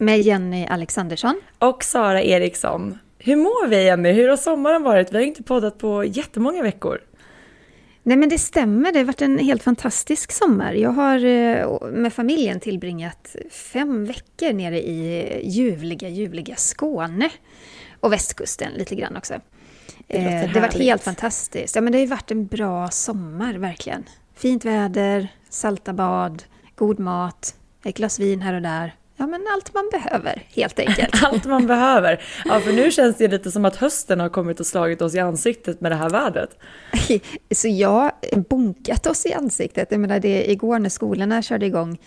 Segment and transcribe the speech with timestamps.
[0.00, 1.40] Med Jenny Alexandersson.
[1.58, 2.98] och Sara Eriksson.
[3.18, 4.12] Hur mår vi Jenny?
[4.12, 5.12] Hur har sommaren varit?
[5.12, 7.00] Vi har inte poddat på jättemånga veckor.
[8.02, 10.72] Nej men det stämmer, det har varit en helt fantastisk sommar.
[10.72, 17.30] Jag har eh, med familjen tillbringat fem veckor nere i ljuvliga, ljuvliga Skåne.
[18.00, 19.34] Och västkusten lite grann också.
[20.06, 21.74] Det Eh, Det har varit helt fantastiskt.
[21.74, 24.04] Ja men det har ju varit en bra sommar verkligen.
[24.34, 26.42] Fint väder, salta bad,
[26.74, 28.94] god mat, ett glas vin här och där.
[29.20, 31.22] Ja men allt man behöver helt enkelt.
[31.24, 32.22] Allt man behöver.
[32.44, 35.18] Ja, för nu känns det lite som att hösten har kommit och slagit oss i
[35.18, 36.58] ansiktet med det här vädret.
[37.54, 38.12] Så jag
[38.48, 39.88] bonkat oss i ansiktet.
[39.90, 41.98] Jag menar det igår när skolorna körde igång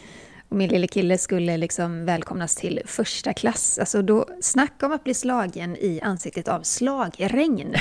[0.50, 3.80] och min lille kille skulle liksom välkomnas till första klass.
[3.80, 7.76] Alltså då, snacka om att bli slagen i ansiktet av slagregn.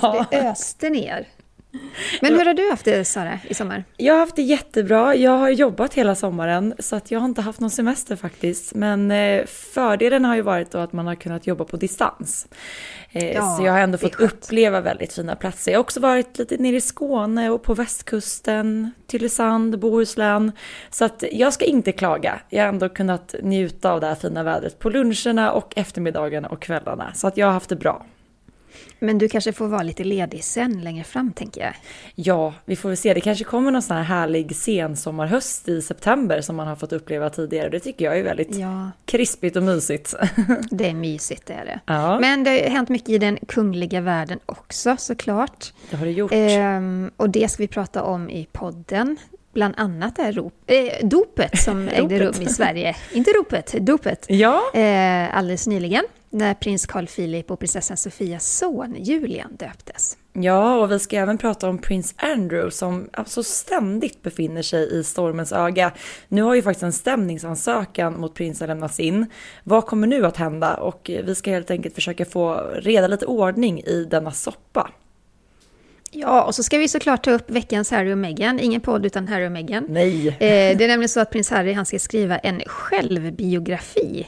[0.00, 1.26] Så det öste ner.
[2.22, 3.84] Men hur har du haft det Sara i sommar?
[3.96, 5.14] Jag har haft det jättebra.
[5.14, 8.74] Jag har jobbat hela sommaren så att jag har inte haft någon semester faktiskt.
[8.74, 12.48] Men eh, fördelen har ju varit då att man har kunnat jobba på distans.
[13.12, 15.72] Eh, Ja, så jag har ändå fått uppleva väldigt fina platser.
[15.72, 20.52] Jag har också varit lite nere i Skåne och på västkusten, Tylösand, Bohuslän.
[20.90, 22.40] Så att jag ska inte klaga.
[22.48, 26.62] Jag har ändå kunnat njuta av det här fina vädret på luncherna och eftermiddagarna och
[26.62, 27.12] kvällarna.
[27.14, 28.06] Så att jag har haft det bra.
[28.98, 31.72] Men du kanske får vara lite ledig sen längre fram tänker jag.
[32.14, 33.14] Ja, vi får väl se.
[33.14, 37.30] Det kanske kommer någon sån här härlig sensommarhöst i september som man har fått uppleva
[37.30, 37.68] tidigare.
[37.68, 40.14] Det tycker jag är väldigt Ja, krispigt och mysigt.
[40.70, 41.80] det är mysigt det är det.
[41.86, 42.20] Ja.
[42.20, 45.72] Men det har hänt mycket i den kungliga världen också såklart.
[45.90, 46.30] Det har det gjort.
[46.34, 49.16] Ehm, och det ska vi prata om i podden.
[49.54, 52.96] Bland annat det här rop, eh, dopet som ägde rum i Sverige.
[53.12, 54.26] Inte ropet, dopet.
[54.28, 56.04] Ja, Eh, alldeles nyligen.
[56.30, 60.16] När prins Carl Philip och prinsessan Sofias son Julian döptes.
[60.32, 65.04] ja, och vi ska även prata om prins Andrew som alltså ständigt befinner sig i
[65.04, 65.92] stormens öga.
[66.28, 69.26] Nu har ju faktiskt en stämningsansökan mot prinsen lämnats in.
[69.64, 70.74] Vad kommer nu att hända?
[70.74, 74.90] Och vi ska helt enkelt försöka få reda lite ordning i denna soppa.
[76.10, 78.60] Ja, och så ska vi såklart ta upp veckans Harry och Meghan.
[78.60, 79.86] Ingen podd utan Harry och Meghan.
[79.88, 80.28] Nej.
[80.28, 84.26] Eh, det är nämligen så att prins Harry han ska skriva en självbiografi.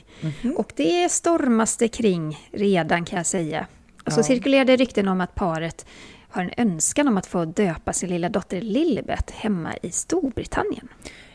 [0.57, 3.67] Och det stormas det kring redan kan jag säga.
[4.07, 4.25] Och så Ja.
[4.25, 5.87] cirkulerar det rykten om att paret
[6.29, 10.89] har en önskan om att få döpa sin lilla dotter Lilibet hemma i Storbritannien.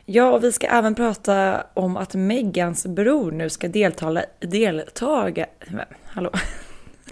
[0.06, 5.46] Ja, och vi ska även prata om att Megans bror nu ska deltaga...
[5.68, 6.32] Men, hallå?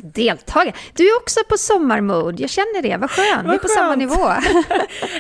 [0.02, 0.74] Deltaga!
[0.94, 4.34] Du är också på sommarmode, jag känner det, vad skönt, vi är på samma nivå.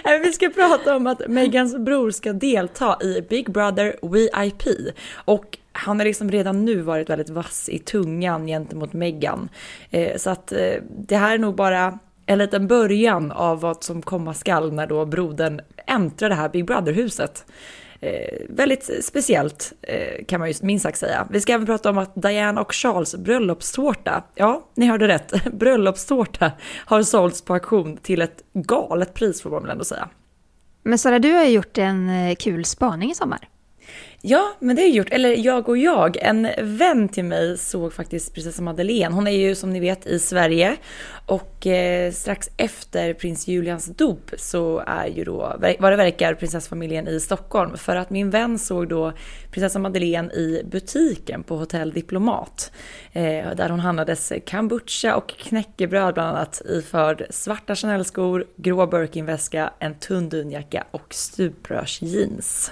[0.23, 4.94] Vi ska prata om att Megans bror ska delta i Big Brother VIP.
[5.16, 9.50] Och han har liksom redan nu varit väldigt vass i tungan gentemot Megan.
[9.91, 14.01] Eh, så att eh, det här är nog bara en liten början av vad som
[14.01, 17.45] komma skall när då brodern äntrar det här Big Brother-huset.
[18.03, 21.27] Eh, väldigt speciellt eh, kan man ju minst sagt säga.
[21.29, 26.51] Vi ska även prata om att Diane och Charles bröllopstårta, ja, ni hörde rätt, bröllopstårta
[26.85, 30.09] har sålts på auktion till ett galet pris får man väl ändå säga.
[30.83, 33.49] Men Sara, du har ju gjort en eh, kul spaning i sommar.
[34.25, 35.11] Ja, men det har jag gjort.
[35.11, 36.17] Eller jag och jag.
[36.17, 39.16] En vän till mig såg faktiskt prinsessa Madeleine.
[39.16, 40.75] Hon är ju som ni vet i Sverige.
[41.25, 47.07] Och eh, strax efter prins Julians dop så är ju då, vad det verkar, prinsessfamiljen
[47.07, 47.78] i Stockholm.
[47.78, 49.13] För att min vän såg då
[49.51, 52.72] prinsessa Madeleine i butiken på Hotell Diplomat.
[53.12, 59.95] Eh, där hon handlades kombucha och knäckebröd bland annat iförd svarta Chanel-skor, grå Birkin-väska, en
[59.95, 62.71] tunn dunjacka och stuprörsjeans.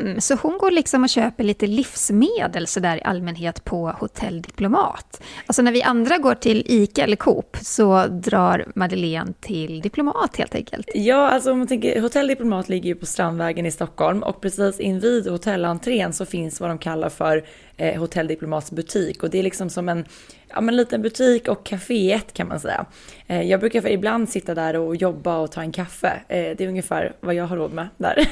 [0.00, 5.22] Mm, så hon går liksom och köper lite livsmedel sådär i allmänhet på Hotell Diplomat.
[5.46, 10.54] Alltså när vi andra går till ICA eller Coop så drar Madeleine till Diplomat helt
[10.54, 10.90] enkelt.
[10.94, 14.80] Ja, alltså om man tänker, Hotell Diplomat ligger ju på Strandvägen i Stockholm och precis
[14.80, 17.44] invid hotellentrén så finns vad de kallar för
[17.78, 20.04] eh, Hotell Diplomats butik och det är liksom som en
[20.48, 22.86] ja, men liten butik och kaféet kan man säga.
[23.26, 26.12] Eh, jag brukar för ibland sitta där och jobba och ta en kaffe.
[26.28, 28.28] Eh, det är ungefär vad jag har råd med där.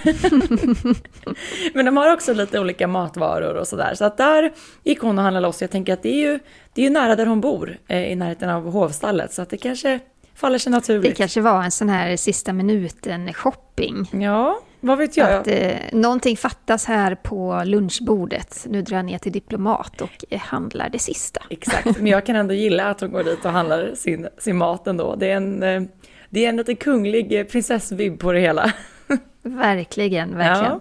[1.74, 3.94] Men de har också lite olika matvaror och sådär.
[3.94, 4.52] Så att där
[4.84, 5.60] gick hon och handlade loss.
[5.60, 6.38] Jag tänker att det är ju,
[6.74, 9.32] det är ju nära där hon bor, eh, i närheten av hovstallet.
[9.32, 10.00] Så att det kanske
[10.36, 11.10] faller sig naturligt.
[11.10, 14.22] Det kanske var en sån här sista minuten-shopping.
[14.22, 15.32] Ja, vad vet jag?
[15.32, 18.66] Att eh, någonting fattas här på lunchbordet.
[18.68, 21.42] Nu drar jag ner till Diplomat och handlar det sista.
[21.50, 24.86] Exakt, men jag kan ändå gilla att hon går dit och handlar sin, sin mat
[24.86, 25.16] ändå.
[25.16, 25.82] Det är en, eh,
[26.30, 28.72] det är en lite kunglig eh, prinsessvibb på det hela.
[29.42, 30.72] Verkligen, verkligen.
[30.72, 30.80] Ja.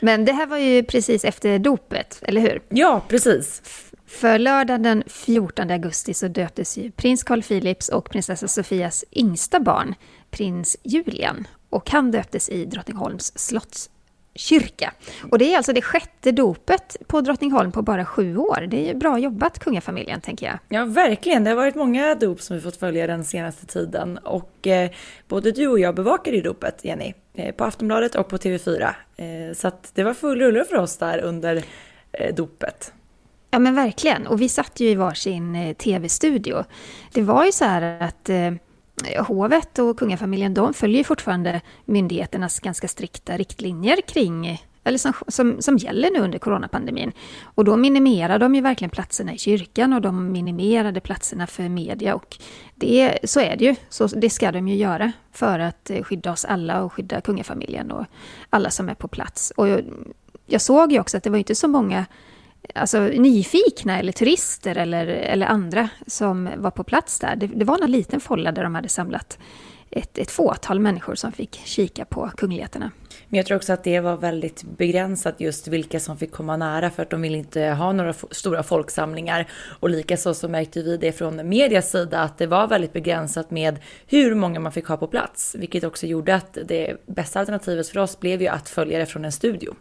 [0.00, 2.62] Men det här var ju precis efter dopet, eller hur?
[2.68, 3.62] Ja, precis.
[4.16, 9.60] För lördagen den 14 augusti så döptes ju prins Carl Philips och prinsessa Sofias yngsta
[9.60, 9.94] barn,
[10.30, 11.46] prins Julian.
[11.70, 14.92] Och han döptes i Drottningholms slottskyrka.
[15.30, 18.66] Och det är alltså det sjätte dopet på Drottningholm på bara sju år.
[18.68, 20.58] Det är ju bra jobbat kungafamiljen, tänker jag.
[20.68, 21.44] Ja, verkligen.
[21.44, 24.18] Det har varit många dop som vi fått följa den senaste tiden.
[24.18, 24.90] Och eh,
[25.28, 28.94] både du och jag bevakade ju dopet, Jenny, eh, på Aftonbladet och på TV4.
[29.16, 31.64] Eh, så att det var full rulle för oss där under
[32.12, 32.92] eh, dopet.
[33.56, 36.64] Ja men verkligen, och vi satt ju i varsin eh, tv-studio.
[37.12, 38.52] Det var ju så här att eh,
[39.24, 45.62] hovet och kungafamiljen, de följer ju fortfarande myndigheternas ganska strikta riktlinjer kring eller som, som,
[45.62, 47.12] som gäller nu under coronapandemin.
[47.44, 52.14] Och då minimerar de ju verkligen platserna i kyrkan och de minimerade platserna för media.
[52.14, 52.36] Och
[52.74, 56.32] det, så är det ju, så det ska de ju göra för att eh, skydda
[56.32, 58.04] oss alla och skydda kungafamiljen och
[58.50, 59.52] alla som är på plats.
[59.56, 59.80] Och jag,
[60.46, 62.06] jag såg ju också att det var inte så många
[62.74, 67.36] alltså, nyfikna eller turister eller, eller andra som var på plats där.
[67.36, 69.38] Det, det var en liten folla där de hade samlat
[69.90, 72.90] ett, ett fåtal människor som fick kika på kungligheterna.
[73.28, 76.90] Men jag tror också att det var väldigt begränsat just vilka som fick komma nära
[76.90, 79.50] för att de ville inte ha några stora folksamlingar.
[79.80, 83.78] Och likaså så märkte vi det från medias sida att det var väldigt begränsat med
[84.06, 85.54] hur många man fick ha på plats.
[85.58, 89.24] Vilket också gjorde att det bästa alternativet för oss blev ju att följa det från
[89.24, 89.74] en studio.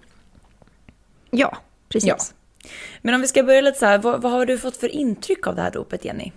[1.32, 1.58] Ja,
[1.90, 2.10] precis.
[2.10, 2.18] Ja.
[3.02, 5.48] Men om vi ska börja lite så här, vad, vad har du fått för intryck
[5.48, 6.32] av det här dopet Jenny?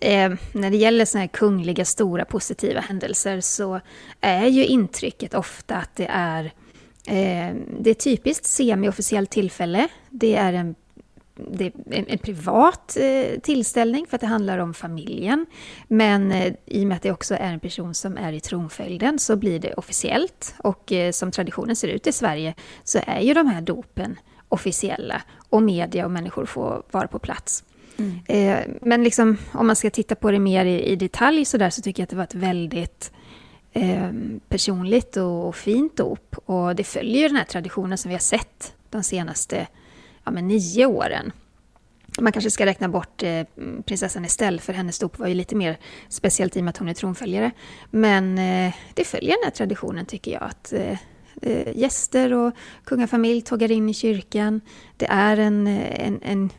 [0.00, 3.80] Eh, när det gäller såna här kungliga stora positiva händelser så
[4.20, 6.44] är ju intrycket ofta att det är,
[7.06, 9.88] eh, det är typiskt semi-officiellt tillfälle.
[10.10, 10.74] Det är en
[11.50, 15.46] det är en, en privat eh, tillställning för att det handlar om familjen.
[15.88, 19.18] Men eh, i och med att det också är en person som är i tronföljden
[19.18, 20.54] så blir det officiellt.
[20.58, 22.54] Och eh, som traditionen ser ut i Sverige
[22.84, 24.18] så är ju de här dopen
[24.48, 27.64] officiella och media och människor får vara på plats.
[27.96, 28.78] Mm.
[28.80, 31.82] Men liksom, om man ska titta på det mer i, i detalj så, där, så
[31.82, 33.12] tycker jag att det var ett väldigt
[33.72, 34.10] eh,
[34.48, 36.36] personligt och, och fint dop.
[36.44, 39.66] Och det följer den här traditionen som vi har sett de senaste
[40.24, 41.32] ja, men nio åren.
[42.20, 43.46] Man kanske ska räkna bort eh,
[43.84, 45.78] prinsessan Estelle, för hennes dop var ju lite mer
[46.08, 47.50] speciellt i och med att hon är tronföljare.
[47.90, 50.98] Men eh, det följer den här traditionen tycker jag, att eh,
[51.42, 52.52] eh gäster och
[52.84, 54.60] kungafamilj tågar in i kyrkan.
[54.96, 56.50] Det är en, eh, en, en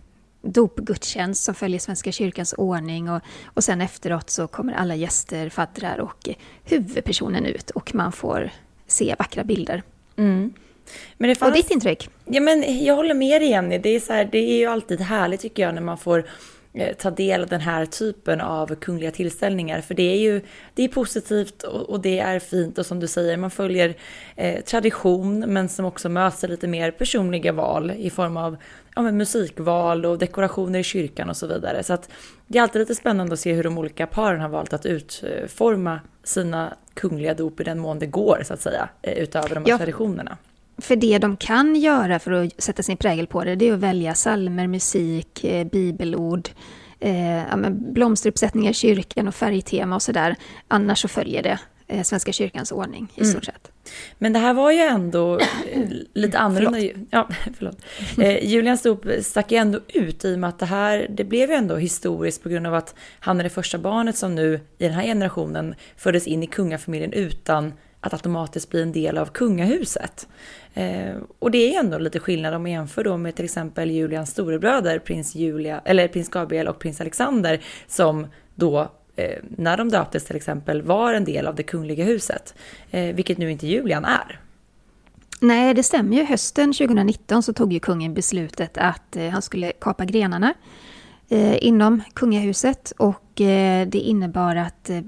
[0.42, 6.00] dopgudstjänst som följer Svenska kyrkans ordning och, och sen efteråt så kommer alla gäster, faddrar
[6.00, 8.52] och eh, huvudpersonen ut och man får
[8.88, 9.84] se vackra bilder.
[10.16, 10.54] Mm.
[11.18, 11.50] Men fanns...
[11.50, 12.10] Och ditt intryck?
[12.26, 13.78] Ja, men jag håller med dig Jenny.
[13.78, 16.26] Det är, så här, det är ju alltid härligt tycker jag när man får
[16.74, 19.82] eh, ta del av den här typen av kungliga tillställningar.
[19.82, 20.42] För det är ju
[20.74, 23.96] det är positivt och, och det är fint och som du säger, man följer
[24.36, 28.58] eh, tradition men som också möter lite mer personliga val i form av
[28.96, 31.84] ja, musikval och dekorationer i kyrkan och så vidare.
[31.84, 32.10] Så att
[32.48, 36.00] det är alltid lite spännande att se hur de olika paren har valt att utforma
[36.24, 39.70] sina kungliga dop i den mån det går så att säga, eh, utöver de här
[39.70, 39.78] ja.
[39.78, 40.38] traditionerna.
[40.78, 43.80] För det de kan göra för att sätta sin prägel på det, det är att
[43.80, 46.50] välja salmer, musik, eh, bibelord,
[47.00, 50.36] eh, ja, blomsteruppsättningar i kyrkan och färgtema och sådär.
[50.68, 53.32] Annars så följer det eh, Svenska kyrkans ordning i mm.
[53.32, 53.72] stort sett.
[54.18, 55.82] Men det här var ju ändå eh,
[56.14, 56.80] lite annorlunda.
[56.80, 57.08] förlåt.
[57.12, 57.78] Ja, förlåt.
[58.18, 61.50] Eh, Julian Stop stack ju ändå ut i och med att det här, det blev
[61.50, 64.84] ju ändå historiskt på grund av att han är det första barnet som nu i
[64.84, 70.28] den här generationen föddes in i kungafamiljen utan att automatiskt bli en del av kungahuset.
[70.74, 73.92] Eh, och det är ju ändå lite skillnad om man jämför då med till exempel
[73.92, 79.90] Julians storebröder, prins, Julia, eller prins Gabriel och prins Alexander, som då eh, när de
[79.90, 82.56] döptes till exempel var en del av det kungliga huset,
[82.92, 84.40] eh, vilket nu inte Julian är.
[85.42, 86.24] Nej, det stämmer ju.
[86.24, 90.54] Hösten 2019 så tog ju kungen beslutet att eh, han skulle kapa grenarna
[91.30, 95.02] eh, inom kungahuset och eh, det innebar att eh,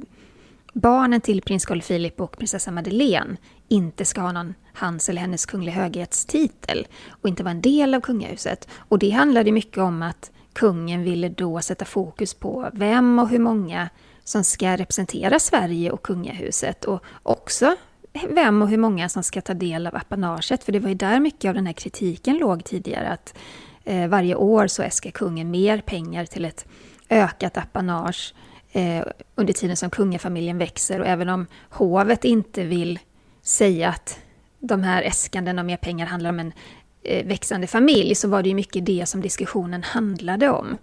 [0.76, 5.46] barnen till prins Carl Philip och prinsessa Madeleine inte ska ha någon hans eller hennes
[5.46, 8.68] kungliga höghetstitel och inte vara en del av kungahuset.
[8.78, 13.40] Och det handlade mycket om att kungen ville då sätta fokus på vem och hur
[13.40, 13.90] många
[14.24, 17.76] som ska representera Sverige och kungahuset och också
[18.30, 20.64] vem och hur många som ska ta del av apanaget.
[20.64, 23.10] För det var ju där mycket av den här kritiken låg tidigare.
[23.10, 23.38] Att
[23.84, 26.66] eh, varje år så äskar kungen mer pengar till ett
[27.10, 28.34] ökat apanage
[28.76, 29.04] Eh,
[29.36, 31.00] under tiden som kungafamiljen växer.
[31.00, 33.00] Och även om hovet inte vill
[33.42, 34.20] säga att
[34.60, 36.54] de här äskandena om mer pengar handlar om en
[37.04, 40.78] eh, växande familj så var det ju mycket det som diskussionen handlade om.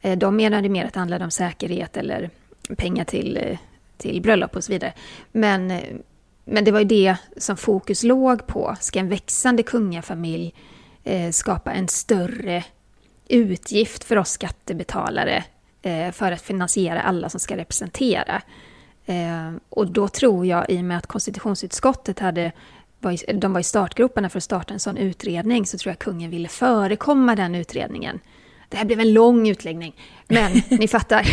[0.00, 2.30] Eh, de menade mer att det handlade om säkerhet eller
[2.76, 3.58] pengar till, eh,
[3.96, 4.92] till bröllop och så vidare.
[5.32, 5.82] Men, eh,
[6.44, 8.76] men det var ju det som fokus låg på.
[8.80, 10.54] Ska en växande kungafamilj
[11.04, 12.64] eh, skapa en större
[13.28, 15.44] utgift för oss skattebetalare
[16.12, 18.42] för att finansiera alla som ska representera?
[19.06, 22.52] Eh, och då tror jag, i och med att konstitutionsutskottet hade
[23.34, 26.48] de var i startgroparna för att starta en sån utredning, så tror jag kungen ville
[26.48, 28.20] förekomma den utredningen.
[28.68, 29.94] Det här blev en lång utläggning,
[30.28, 31.26] men ni fattar.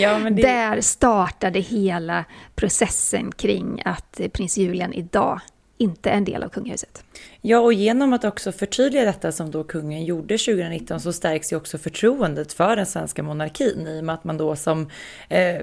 [0.00, 0.42] ja, men det...
[0.42, 2.24] Där startade hela
[2.54, 5.40] processen kring att prins Julian idag
[5.78, 7.04] inte är en del av kungahuset.
[7.46, 11.56] Ja, och genom att också förtydliga detta som då kungen gjorde 2019 så stärks ju
[11.56, 14.90] också förtroendet för den svenska monarkin i och med att man då som,
[15.28, 15.60] eh,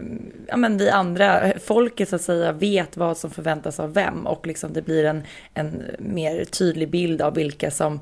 [0.48, 4.28] ja men vi andra, eh, folket så att säga, vet vad som förväntas av vem
[4.28, 5.24] och liksom det blir en,
[5.54, 8.00] en mer tydlig bild av vilka som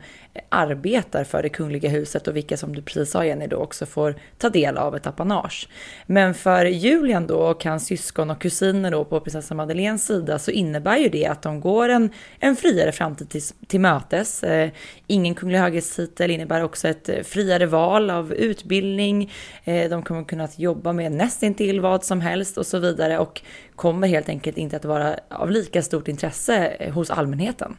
[0.50, 4.16] arbetar för det kungliga huset och vilka som du precis sa Jenny då också får
[4.38, 5.70] ta del av ett apanage.
[6.06, 10.52] Men för Julian då och hans syskon och kusiner då på prinsessan Madeleines sida så
[10.52, 12.10] innebär ju det att de går en,
[12.40, 14.44] en friare framtid till, till mötes.
[14.44, 14.70] Eh,
[15.08, 19.32] ingen kunglig höghetstitel innebär också ett eh, friare val av utbildning.
[19.64, 23.42] Eh, de kommer kunna jobba med nästintill vad som helst och så vidare och
[23.76, 27.78] kommer helt enkelt inte att vara av lika stort intresse hos allmänheten.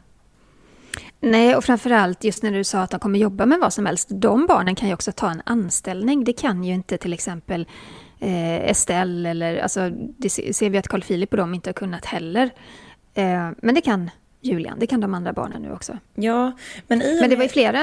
[1.20, 4.09] Nej, och framförallt just när du sa att de kommer jobba med vad som helst.
[4.11, 6.25] De barnen kan ju också ta en anställning.
[6.25, 7.66] Det kan ju inte till exempel
[8.20, 12.50] Estelle eller alltså, det ser vi att Carl Philip och de inte har kunnat heller.
[13.62, 14.11] Men det kan
[14.42, 15.99] Julian, det kan de andra barnen nu också.
[16.14, 16.52] Ja,
[16.87, 17.80] men, i men det var ju flera,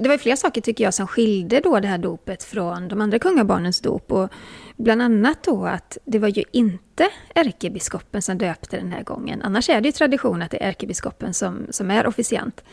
[0.00, 3.18] det var flera saker tycker jag som skilde då det här dopet från de andra
[3.18, 4.12] kungabarnens dop.
[4.12, 4.28] Och
[4.76, 9.42] bland annat då att det var ju inte ärkebiskopen som döpte den här gången.
[9.42, 12.64] Annars är det ju tradition att det är ärkebiskopen som, som är officiant.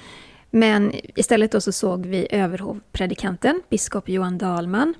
[0.49, 4.93] Men istället då så såg vi överhovpredikanten, biskop Johan Dahlman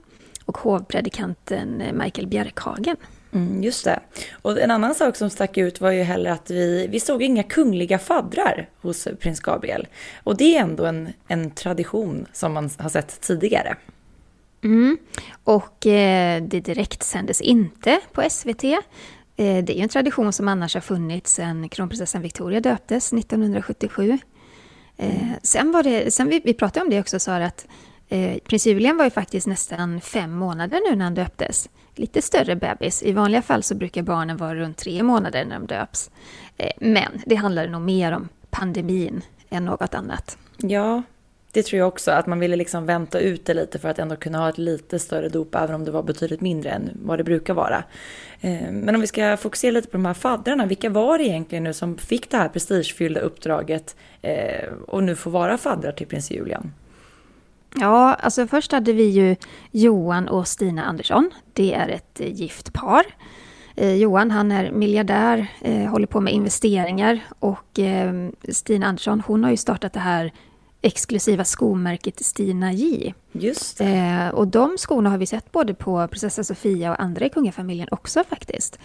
[0.46, 2.96] och hovpredikanten Michael Bjerkhagen.
[3.34, 4.00] Mm, just det.
[4.42, 7.44] Och en annan sak som stack ut var ju heller att vi, vi såg inga
[7.44, 9.88] kungliga faddrar hos prins Gabriel.
[10.24, 13.76] Och det är ändå en, en tradition som man har sett tidigare.
[14.64, 14.98] Mm.
[15.44, 18.64] Och eh, det direkt sändes inte på SVT.
[18.64, 18.78] Eh,
[19.36, 24.18] det är ju en tradition som annars har funnits sedan kronprinsessan Victoria döptes 1977.
[24.98, 27.68] Eh, sen var det, sen vi, vi pratade om det också, Sara, att
[28.12, 32.56] eh, prins Julian var ju faktiskt nästan fem månader nu när han döptes lite större
[32.56, 33.04] bebis.
[33.04, 36.12] I vanliga fall så brukar barnen vara runt tre månader när de döps.
[36.58, 40.38] Eh, men det handlade nog mer om pandemin än något annat.
[40.58, 41.04] Ja,
[41.52, 42.12] det tror jag också.
[42.12, 45.00] Att man ville liksom vänta ut det lite för att ändå kunna ha ett lite
[45.00, 47.84] större dop, även om det var betydligt mindre än vad det brukar vara.
[48.42, 51.64] Eh, men om vi ska fokusera lite på de här faddrarna, vilka var det egentligen
[51.64, 56.32] nu som fick det här prestigefyllda uppdraget eh, och nu får vara faddrar till prins
[56.32, 56.72] Julian?
[57.80, 59.36] Ja, alltså först hade vi ju
[59.72, 61.32] Johan och Stina Andersson.
[61.54, 63.04] Det är ett eh, gift par.
[63.76, 69.44] Eh, Johan han är miljardär, eh, håller på med investeringar och eh, Stina Andersson hon
[69.44, 70.34] har ju startat det här
[70.82, 73.14] exklusiva skomärket Stina J.
[73.32, 73.86] Just det.
[73.86, 77.88] Eh, och de skorna har vi sett både på prinsessa Sofia och andra i kungafamiljen
[77.92, 78.80] också faktiskt.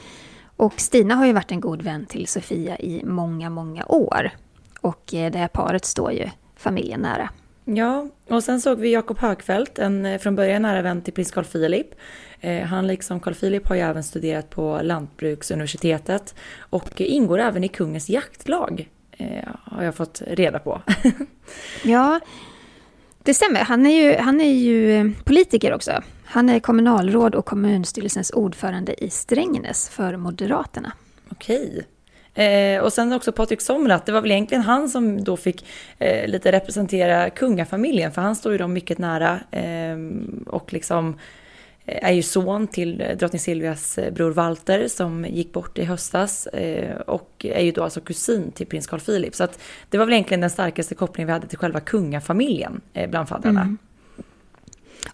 [0.56, 4.30] Och Stina har ju varit en god vän till Sofia i många, många år.
[4.80, 7.30] Och eh, det här paret står ju familjen nära.
[7.68, 11.30] Ja, och sen såg vi Jakob Högfeldt, en eh, från början nära vän till prins
[11.30, 11.86] Carl Philip.
[12.40, 17.68] Eh, han liksom Carl Philip har ju även studerat på Lantbruksuniversitetet och ingår även i
[17.68, 20.82] kungens jaktlag, eh, har jag fått reda på.
[21.84, 22.20] ja,
[23.22, 23.60] det stämmer.
[23.60, 26.02] Han är, ju, han är ju politiker också.
[26.24, 30.92] Han är kommunalråd och kommunstyrelsens ordförande i Strängnäs för Moderaterna.
[31.28, 31.86] Okej.
[32.36, 35.66] Eh, och sen också Patrik Somrat, det var väl egentligen han som då fick
[35.98, 39.96] eh, lite representera kungafamiljen, för han står ju dem mycket nära eh,
[40.46, 41.18] och liksom
[41.84, 45.84] eh, är ju son till eh, drottning Silvias eh, bror Walter som gick bort i
[45.84, 46.48] höstas
[47.06, 49.34] och är ju då alltså kusin till prins Carl Philip.
[49.34, 49.58] Så att
[49.90, 53.60] det var väl egentligen den starkaste kopplingen vi hade till själva kungafamiljen bland faddrarna.
[53.60, 53.78] Mm.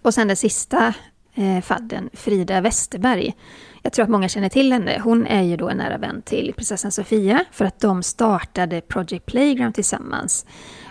[0.03, 0.95] Och sen det sista
[1.35, 3.35] eh, fadden, Frida Westerberg.
[3.83, 5.01] Jag tror att många känner till henne.
[5.05, 9.27] Hon är ju då en nära vän till prinsessan Sofia för att de startade Project
[9.27, 10.47] Playground tillsammans.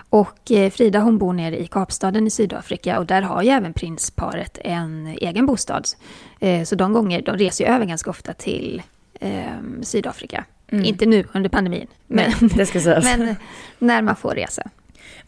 [0.09, 3.73] Och eh, Frida hon bor nere i Kapstaden i Sydafrika och där har ju även
[3.73, 5.85] prinsparet en egen bostad.
[6.39, 8.81] Eh, så de gånger, de reser ju över ganska ofta till
[9.19, 9.43] eh,
[9.81, 10.45] Sydafrika.
[10.71, 12.31] Inte nu under pandemin, men,
[13.03, 13.35] men
[13.79, 14.69] när man får resa.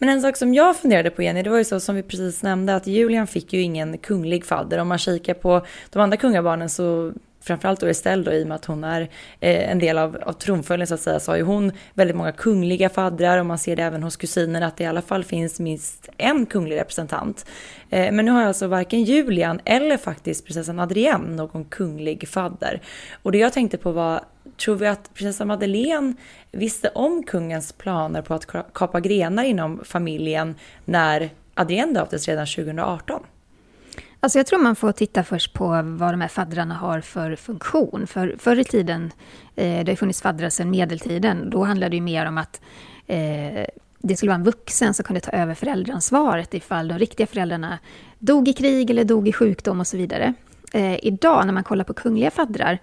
[0.03, 2.43] Men en sak som jag funderade på Jenny, det var ju så som vi precis
[2.43, 4.77] nämnde att Julian fick ju ingen kunglig fadder.
[4.77, 8.55] Om man kikar på de andra kungabarnen så framförallt då Estelle då, i och med
[8.55, 9.01] att hon är
[9.39, 12.31] eh, en del av, av tronföljden så att säga, så har ju hon väldigt många
[12.31, 15.59] kungliga faddrar och man ser det även hos kusinerna att det i alla fall finns
[15.59, 17.45] minst en kunglig representant.
[17.89, 22.81] Eh, men nu har alltså varken Julian eller faktiskt prinsessan Adrienne någon kunglig fadder.
[23.21, 24.21] Och det jag tänkte på var,
[24.57, 26.13] tror vi att prinsessan Madeleine
[26.51, 33.23] visste om kungens planer på att kapa grenar inom familjen när Adrienne döptes redan 2018?
[34.19, 38.07] Alltså jag tror man får titta först på vad de här faddrarna har för funktion.
[38.07, 39.11] För förr i tiden,
[39.55, 42.61] eh, det har funnits faddrar sedan medeltiden, då handlade det ju mer om att
[43.07, 43.65] eh,
[43.97, 47.79] det skulle vara en vuxen som kunde ta över föräldraansvaret ifall de riktiga föräldrarna
[48.19, 50.33] dog i krig eller dog i sjukdom och så vidare.
[50.73, 52.79] Eh, idag när man kollar på kungliga faddrar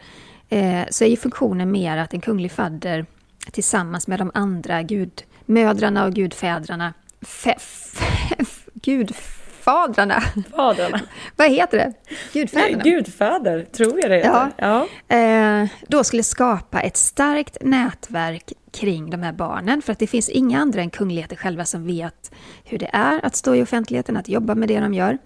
[0.50, 3.07] eh, så är ju funktionen mer att en kunglig fadder
[3.50, 10.21] tillsammans med de andra gudmödrarna och gudfädrarna, fe, fe, gudfadrarna,
[10.57, 11.00] Fadrarna.
[11.37, 11.92] vad heter det?
[12.33, 12.83] Gudfäderna?
[12.83, 14.50] Gudfäder, tror jag det heter.
[14.57, 14.87] Ja.
[15.16, 19.83] Eh, då skulle skapa ett starkt nätverk kring de här barnen.
[19.83, 22.33] För att det finns inga andra än kungligheter själva som vet
[22.64, 25.19] hur det är att stå i offentligheten, att jobba med det de gör.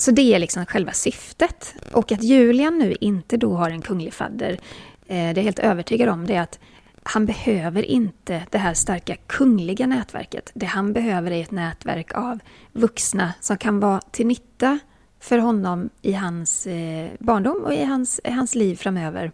[0.00, 1.74] Så det är liksom själva syftet.
[1.92, 4.58] Och att Julian nu inte då har en kunglig fadder, eh,
[5.06, 6.58] det är jag helt övertygad om, det är att
[7.02, 10.50] han behöver inte det här starka kungliga nätverket.
[10.54, 12.38] Det han behöver är ett nätverk av
[12.72, 14.78] vuxna som kan vara till nytta
[15.20, 19.32] för honom i hans eh, barndom och i hans, i hans liv framöver.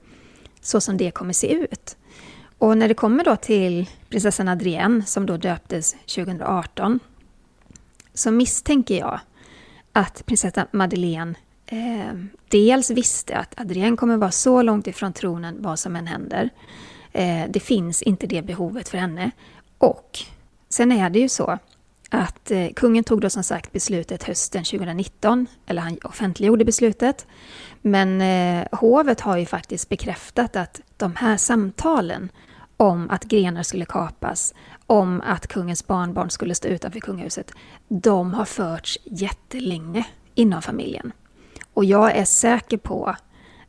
[0.60, 1.96] Så som det kommer se ut.
[2.58, 7.00] Och när det kommer då till prinsessan Adrienne som då döptes 2018
[8.14, 9.20] så misstänker jag
[9.96, 11.34] att prinsessan Madeleine
[11.66, 12.14] eh,
[12.48, 16.50] dels visste att Adrienne kommer vara så långt ifrån tronen vad som än händer.
[17.12, 19.30] Eh, det finns inte det behovet för henne.
[19.78, 20.18] Och
[20.68, 21.58] sen är det ju så
[22.10, 27.26] att eh, kungen tog då som sagt beslutet hösten 2019, eller han offentliggjorde beslutet.
[27.82, 32.28] Men eh, hovet har ju faktiskt bekräftat att de här samtalen
[32.76, 34.54] om att grenar skulle kapas,
[34.86, 37.52] om att kungens barnbarn skulle stå utanför kungahuset,
[37.88, 41.12] de har förts jättelänge inom familjen.
[41.74, 43.16] Och jag är säker på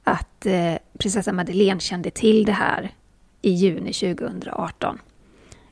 [0.03, 2.91] att eh, prinsessa Madeleine kände till det här
[3.41, 4.99] i juni 2018.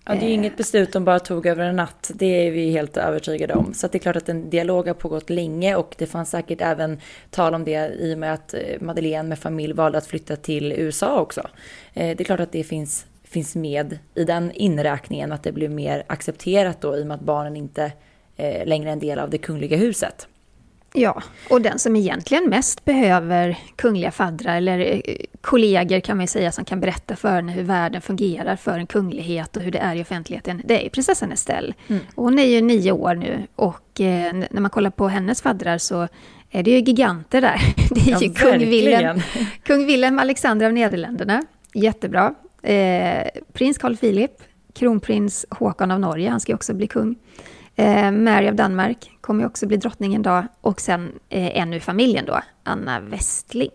[0.08, 2.72] Ja, det är ju inget beslut de bara tog över en natt, det är vi
[2.72, 3.74] helt övertygade om.
[3.74, 7.00] Så det är klart att en dialog har pågått länge och det fanns säkert även
[7.30, 10.72] tal om det i och med att eh, Madeleine med familj valde att flytta till
[10.72, 11.42] USA också.
[11.94, 13.06] Eh, det är klart att det finns,
[13.36, 17.22] finns med i den inräkningen, att det blir mer accepterat då i och med att
[17.22, 17.92] barnen inte
[18.36, 20.28] eh, längre är en del av det kungliga huset.
[20.94, 26.28] Ja, och den som egentligen mest behöver kungliga faddrar, eller eh, kollegor kan man ju
[26.28, 29.80] säga, som kan berätta för henne hur världen fungerar för en kunglighet och hur det
[29.80, 31.74] är i offentligheten, det är prinsessan Estelle.
[31.88, 32.02] Mm.
[32.16, 36.08] Hon är ju nio år nu och eh, när man kollar på hennes faddrar så
[36.52, 37.62] är det ju giganter där.
[37.90, 39.22] Det är ja, ju kung Wilhelm,
[39.64, 41.44] kung Wilhelm Alexander av Nederländerna,
[41.74, 42.36] jättebra.
[42.66, 44.32] Eh, prins Carl Philip,
[44.74, 47.16] kronprins Håkon av Norge, han ska ju också bli kung.
[47.76, 50.48] Eh, Mary av Danmark kommer ju också bli drottning en dag.
[50.62, 53.72] Och sen eh, en ur familjen då, Anna Westling.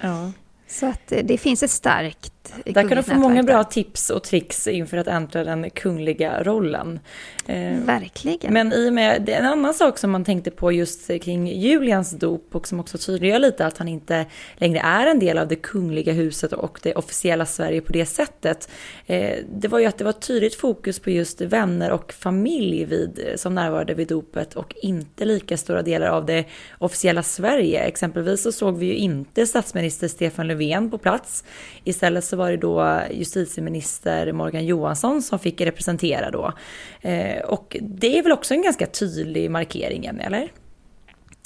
[0.00, 0.32] Ja.
[0.66, 2.32] Så att eh, det finns ett starkt
[2.64, 7.00] Där kan du få många bra tips och tricks inför att äntra den kungliga rollen.
[7.46, 8.52] Eh, Verkligen.
[8.52, 12.54] Men i och med, en annan sak som man tänkte på just kring Julians dop
[12.54, 16.12] och som också tydliggör lite att han inte längre är en del av det kungliga
[16.12, 18.68] huset och det officiella Sverige på det sättet.
[19.06, 23.32] Eh, det var ju att det var tydligt fokus på just vänner och familj vid,
[23.36, 26.44] som närvarade vid dopet och inte lika stora delar av det
[26.78, 27.80] officiella Sverige.
[27.80, 31.44] Exempelvis så såg vi ju inte statsminister Stefan Löfven på plats.
[31.84, 36.52] Istället så var det då justitieminister Morgan Johansson som fick representera då.
[37.00, 40.52] Eh, och det är väl också en ganska tydlig markering, eller?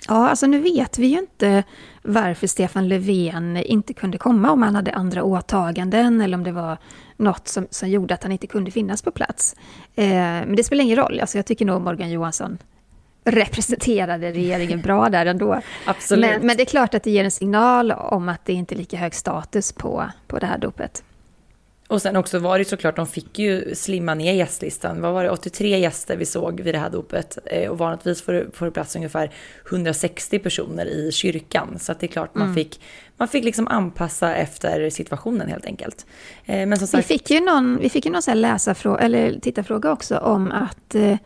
[0.09, 1.65] Ja, alltså nu vet vi ju inte
[2.03, 6.79] varför Stefan Löfven inte kunde komma, om han hade andra åtaganden eller om det var
[7.17, 9.57] något som, som gjorde att han inte kunde finnas på plats.
[9.95, 12.59] Eh, men det spelar ingen roll, alltså jag tycker nog Morgan Johansson
[13.25, 15.61] representerade regeringen bra där ändå.
[15.85, 16.31] Absolut.
[16.31, 18.77] Men, men, det är klart att det ger en signal om att det inte är
[18.77, 21.03] lika hög status på, på det här dopet.
[21.89, 25.01] Och sen också var det såklart, de fick ju slimma ner gästlistan.
[25.01, 27.39] Vad var det, 83 gäster vi såg vid det här dopet.
[27.45, 29.31] Eh, och vanligtvis får, får det plats ungefär
[29.71, 31.79] 160 personer i kyrkan.
[31.79, 32.55] Så det är klart man mm.
[32.55, 32.81] fick,
[33.17, 36.07] man fick liksom anpassa efter situationen helt enkelt.
[36.45, 37.11] Eh, men som sagt...
[37.11, 40.53] Vi fick ju någon, vi fick ju någon så här läsarfråga, eller tittarfråga också om
[40.53, 41.17] att eh,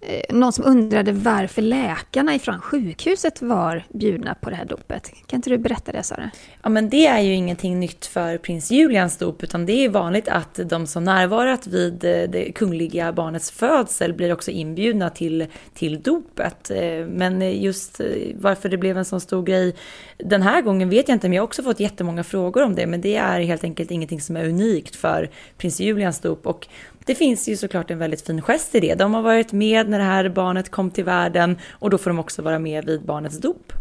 [0.00, 5.12] Eh, någon som undrade varför läkarna ifrån sjukhuset var bjudna på det här dopet.
[5.26, 6.30] Kan inte du berätta det Sara?
[6.62, 10.28] Ja men det är ju ingenting nytt för prins Julians dop utan det är vanligt
[10.28, 16.02] att de som närvarat vid eh, det kungliga barnets födsel blir också inbjudna till, till
[16.02, 16.70] dopet.
[16.70, 18.00] Eh, men just
[18.34, 19.74] varför det blev en sån stor grej
[20.16, 22.86] den här gången vet jag inte men jag har också fått jättemånga frågor om det
[22.86, 26.68] men det är helt enkelt ingenting som är unikt för prins Julians dop och
[27.08, 28.94] det finns ju såklart en väldigt fin gest i det.
[28.94, 32.18] De har varit med när det här barnet kom till världen och då får de
[32.18, 33.72] också vara med vid barnets dop.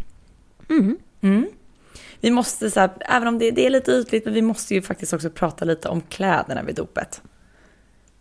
[0.69, 0.97] Mm.
[1.21, 1.47] Mm.
[2.21, 4.81] Vi måste, så här, även om det, det är lite ytligt, men vi måste ju
[4.81, 7.21] faktiskt också prata lite om kläderna vid dopet.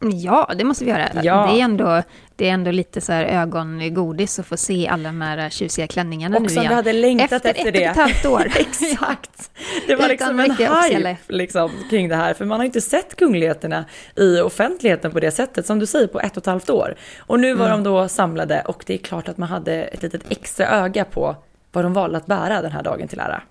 [0.01, 1.09] Ja, det måste vi göra.
[1.23, 1.47] Ja.
[1.47, 2.03] Det, är ändå,
[2.37, 6.37] det är ändå lite så här ögongodis att få se alla de här tjusiga klänningarna
[6.37, 6.69] och nu igen.
[6.69, 7.85] Vi hade längtat efter, efter det.
[7.85, 8.53] Efter ett och ett halvt år.
[8.61, 9.51] Exakt.
[9.87, 13.85] Det var liksom en hype liksom, kring det här, för man har inte sett kungligheterna
[14.17, 16.97] i offentligheten på det sättet, som du säger, på ett och ett halvt år.
[17.19, 17.83] Och nu var mm.
[17.83, 21.37] de då samlade och det är klart att man hade ett litet extra öga på
[21.73, 23.43] vad de valde att bära den här dagen till ära.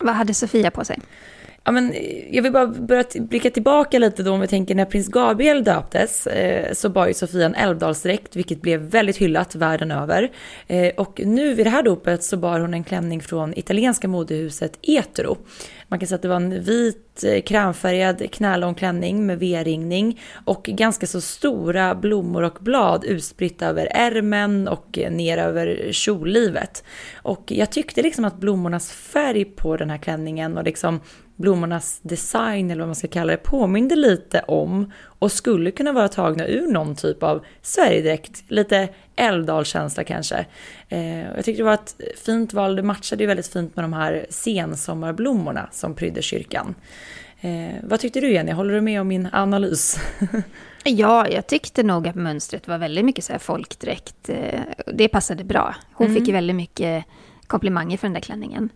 [0.00, 1.00] Vad hade Sofia på sig?
[1.66, 1.94] Ja, men
[2.30, 6.26] jag vill bara börja blicka tillbaka lite då om vi tänker när prins Gabriel döptes
[6.26, 10.30] eh, så bar ju Sofia en älvdalsdräkt vilket blev väldigt hyllat världen över.
[10.66, 14.78] Eh, och nu vid det här dopet så bar hon en klänning från italienska modehuset
[14.82, 15.36] Etro.
[15.88, 20.62] Man kan säga att det var en vit eh, krämfärgad knälång klänning med V-ringning och
[20.62, 26.84] ganska så stora blommor och blad utspritt över ärmen och eh, ner över kjollivet.
[27.22, 31.00] Och jag tyckte liksom att blommornas färg på den här klänningen och liksom
[31.36, 36.08] blommornas design eller vad man ska kalla det påminde lite om och skulle kunna vara
[36.08, 40.46] tagna ur någon typ av Sverigedräkt, lite Älvdalskänsla kanske.
[40.88, 43.92] Eh, jag tyckte det var ett fint val, det matchade ju väldigt fint med de
[43.92, 46.74] här sensommarblommorna som prydde kyrkan.
[47.40, 49.98] Eh, vad tyckte du Jenny, håller du med om min analys?
[50.84, 54.28] ja, jag tyckte nog att mönstret var väldigt mycket så här folkdräkt.
[54.28, 54.60] Eh,
[54.94, 55.74] det passade bra.
[55.92, 56.18] Hon mm.
[56.18, 57.04] fick ju väldigt mycket
[57.46, 58.70] komplimanger för den där klänningen.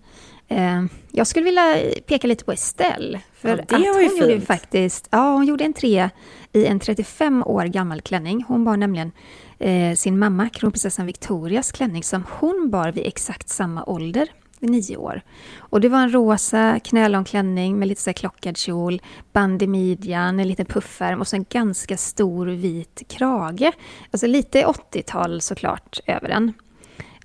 [0.50, 3.20] Eh, jag skulle vilja peka lite på Estelle.
[3.34, 4.20] För ja, det var ju hon fint.
[4.20, 6.10] gjorde faktiskt, ja, hon gjorde en trea
[6.52, 8.44] i en 35 år gammal klänning.
[8.48, 9.12] Hon bar nämligen
[9.58, 14.28] eh, sin mamma, kronprinsessan Victorias klänning som hon bar vid exakt samma ålder,
[14.60, 15.22] vid nio år.
[15.58, 20.40] Och det var en rosa knälång klänning med lite så klockad kjol, band i midjan,
[20.40, 23.72] en liten puffärm och så en ganska stor vit krage.
[24.10, 26.52] Alltså lite 80-tal såklart över den.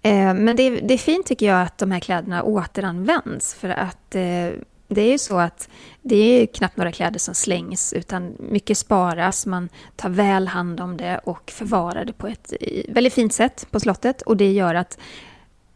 [0.06, 4.16] Eh, men det, det, är fint tycker jag att de här kläderna återanvänds för att
[4.16, 4.50] eh,
[4.88, 5.70] det är ju så att
[6.02, 10.98] det är knappt några kläder som slängs utan mycket sparas, man tar väl hand om
[10.98, 12.54] det och förvarar det på ett
[12.88, 14.98] väldigt fint sätt på slottet och det gör att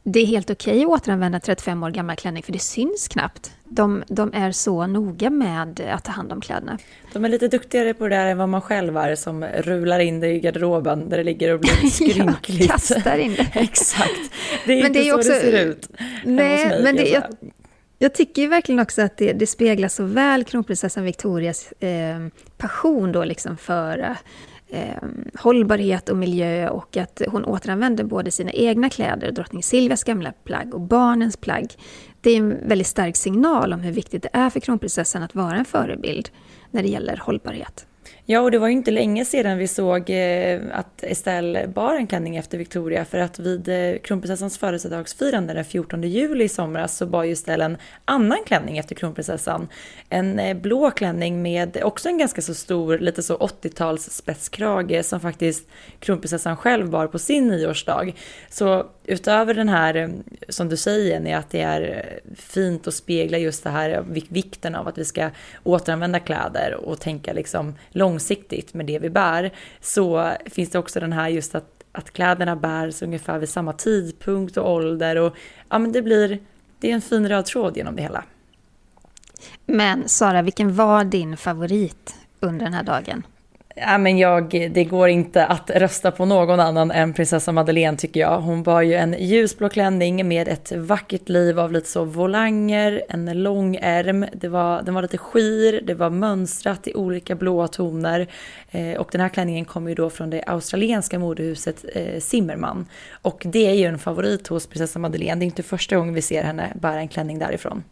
[0.04, 3.52] det är helt okej okay att återanvända 35 år gammal klänning för det syns knappt.
[3.70, 6.78] De, de, är så noga med att ta hand om kläderna.
[7.14, 10.20] De är lite duktigare på det där än vad man själv är som rular in
[10.20, 12.62] det i garderoben där det ligger och blir skrynkligt.
[12.62, 13.48] ja, kastar in det.
[13.60, 14.32] Exakt.
[14.66, 15.90] Det är men inte det är så också, det ser ut.
[16.24, 17.24] Nej, men det, jag,
[17.98, 22.28] jag tycker verkligen också att det, det speglar så väl kronprinsessan Victorias eh,
[22.58, 24.16] passion då liksom för
[24.70, 25.04] eh,
[25.36, 30.74] hållbarhet och miljö och att hon återanvänder både sina egna kläder, drottning Silvias gamla plagg
[30.74, 31.74] och barnens plagg.
[32.22, 35.56] Det är en väldigt stark signal om hur viktigt det är för kronprinsessan att vara
[35.56, 36.30] en förebild
[36.72, 37.86] när det gäller hållbarhet.
[38.32, 42.08] Ja, och det var ju inte länge sedan vi såg eh, att Estelle bar en
[42.08, 47.06] klänning efter Victoria för att vid eh, kronprinsessans födelsedagsfirande den 14 juli i somras så
[47.06, 49.68] bar ju Estelle en annan klänning efter kronprinsessan.
[50.10, 55.20] En eh, blå klänning med också en ganska så stor, lite så 80-tals spetskrage som
[55.20, 58.14] faktiskt kronprinsessan själv bar på sin nioårsdag.
[58.50, 60.10] Så utöver den här, eh,
[60.50, 64.04] som du säger, är att det är eh, fint att spegla just det här eh,
[64.30, 65.30] vikten av att vi ska
[65.64, 71.14] återanvända kläder och tänka liksom långsiktigt med det vi bär, så finns det också den
[71.14, 75.36] här just att, att kläderna bärs ungefär vid samma tidpunkt och ålder och
[75.70, 76.40] ja, men det blir,
[76.80, 78.24] det är en fin röd tråd genom det hela.
[79.66, 83.24] Men Sara, vilken var din favorit under den här dagen?
[83.82, 88.20] Ja, men jag, det går inte att rösta på någon annan än prinsessa Madeleine tycker
[88.20, 88.42] jag.
[88.42, 93.44] Hon var ju en ljusblå klänning med ett vackert liv av lite så volanger, en
[93.44, 98.28] lång ärm, det var, den var lite skir, det var mönstrat i olika blåa toner.
[98.72, 102.86] Eh, och den här klänningen kommer ju då från det australienska modehuset eh, Zimmermann.
[103.22, 106.22] Och det är ju en favorit hos prinsessa Madeleine, det är inte första gången vi
[106.22, 107.84] ser henne bära en klänning därifrån.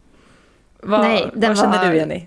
[0.82, 1.90] Vad, Nej, vad känner var...
[1.90, 2.26] du Jenny?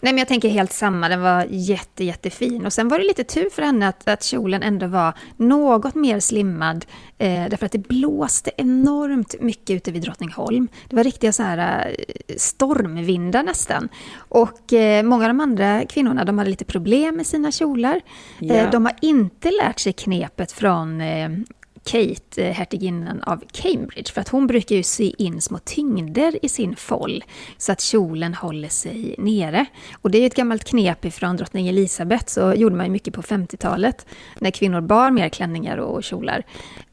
[0.00, 1.08] Nej, men jag tänker helt samma.
[1.08, 2.66] Den var jätte, jättefin.
[2.66, 6.20] Och sen var det lite tur för henne att, att kjolen ändå var något mer
[6.20, 6.86] slimmad.
[7.18, 10.68] Eh, därför att det blåste enormt mycket ute vid Drottningholm.
[10.88, 13.88] Det var riktiga så här eh, stormvindar nästan.
[14.16, 18.00] Och eh, många av de andra kvinnorna, de hade lite problem med sina kjolar.
[18.38, 18.54] Ja.
[18.54, 21.28] Eh, de har inte lärt sig knepet från eh,
[21.88, 26.48] Kate, eh, hertiginnan av Cambridge, för att hon brukar ju sy in små tyngder i
[26.48, 27.24] sin foll
[27.58, 29.66] så att kjolen håller sig nere.
[30.02, 33.14] Och det är ju ett gammalt knep ifrån drottning Elisabeth, så gjorde man ju mycket
[33.14, 34.06] på 50-talet
[34.38, 36.44] när kvinnor bar mer klänningar och kjolar.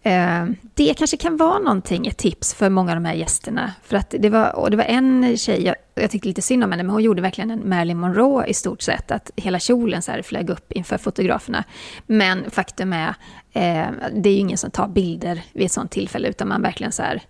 [0.05, 3.73] Eh, det kanske kan vara någonting, ett tips för många av de här gästerna.
[3.83, 6.71] För att det var, och det var en tjej, jag, jag tyckte lite synd om
[6.71, 9.11] henne, men hon gjorde verkligen en Marilyn Monroe i stort sett.
[9.11, 11.63] Att hela kjolen så här flög upp inför fotograferna.
[12.05, 13.15] Men faktum är,
[13.55, 16.91] eh, det är ju ingen som tar bilder vid ett sånt tillfälle, utan man verkligen
[16.91, 17.21] så här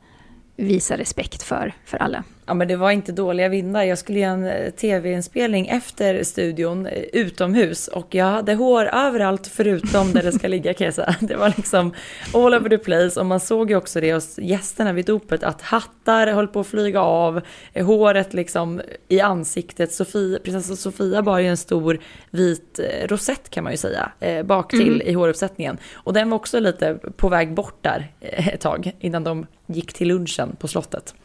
[0.56, 2.24] visar respekt för, för alla.
[2.48, 3.84] Ja men det var inte dåliga vindar.
[3.84, 9.48] Jag skulle göra en eh, tv-inspelning efter studion eh, utomhus och jag hade hår överallt
[9.48, 11.16] förutom där det ska ligga kan jag säga.
[11.22, 11.94] Det var liksom
[12.34, 15.62] all over the place och man såg ju också det hos gästerna vid dopet att
[15.62, 17.42] hattar höll på att flyga av,
[17.74, 19.94] eh, håret liksom i ansiktet.
[19.94, 24.12] Sofia, prinsessa Sofia bar ju en stor vit rosett kan man ju säga
[24.46, 28.92] bak till i håruppsättningen och den var också lite på väg bort där ett tag
[29.00, 31.16] innan de gick till lunchen på slottet.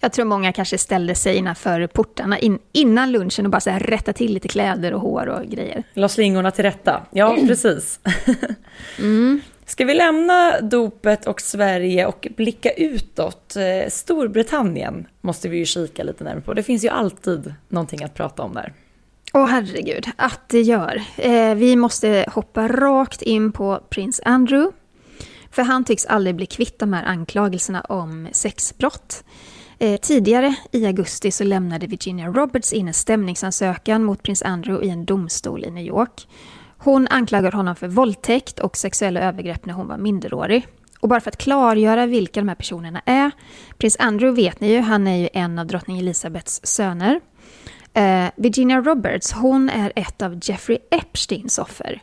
[0.00, 3.80] Jag tror många kanske ställde sig innanför portarna in, innan lunchen och bara så här
[3.80, 5.82] rätta till lite kläder och hår och grejer.
[5.94, 7.06] La slingorna till rätta.
[7.10, 8.00] Ja, precis.
[9.66, 13.56] Ska vi lämna dopet och Sverige och blicka utåt?
[13.56, 16.54] Eh, Storbritannien måste vi ju kika lite närmare på.
[16.54, 18.72] Det finns ju alltid någonting att prata om där.
[19.32, 21.02] Åh herregud, att det gör.
[21.16, 24.76] Eh, vi måste hoppa rakt in på prins Andrew.
[25.50, 29.24] För han tycks aldrig bli kvitt de här anklagelserna om sexbrott.
[29.78, 34.90] Eh, tidigare i augusti så lämnade Virginia Roberts in en stämningsansökan mot prins Andrew i
[34.90, 36.28] en domstol i New York.
[36.78, 40.66] Hon anklagar honom för våldtäkt och sexuella övergrepp när hon var minderårig.
[41.00, 43.30] Och bara för att klargöra vilka de här personerna är.
[43.78, 47.20] Prins Andrew vet ni ju, han är ju en av drottning Elizabeths söner.
[47.92, 52.02] Eh, Virginia Roberts, hon är ett av Jeffrey Epsteins offer.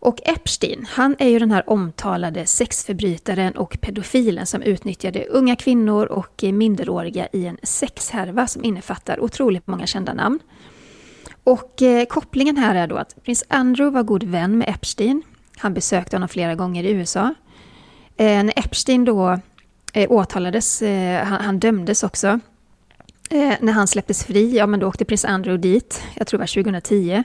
[0.00, 6.06] Och Epstein, han är ju den här omtalade sexförbrytaren och pedofilen som utnyttjade unga kvinnor
[6.06, 10.38] och minderåriga i en sexhärva som innefattar otroligt många kända namn.
[11.44, 15.22] Och eh, kopplingen här är då att prins Andrew var god vän med Epstein.
[15.56, 17.34] Han besökte honom flera gånger i USA.
[18.16, 19.38] Eh, när Epstein då
[19.92, 22.40] eh, åtalades, eh, han, han dömdes också.
[23.30, 26.42] Eh, när han släpptes fri, ja men då åkte prins Andrew dit, jag tror det
[26.42, 27.24] var 2010.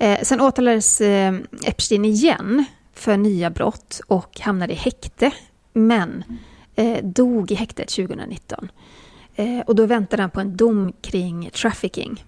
[0.00, 1.34] Eh, sen åtalades eh,
[1.64, 5.30] Epstein igen för nya brott och hamnade i häkte,
[5.72, 6.24] men
[6.74, 8.68] eh, dog i häktet 2019.
[9.36, 12.24] Eh, och då väntade han på en dom kring trafficking.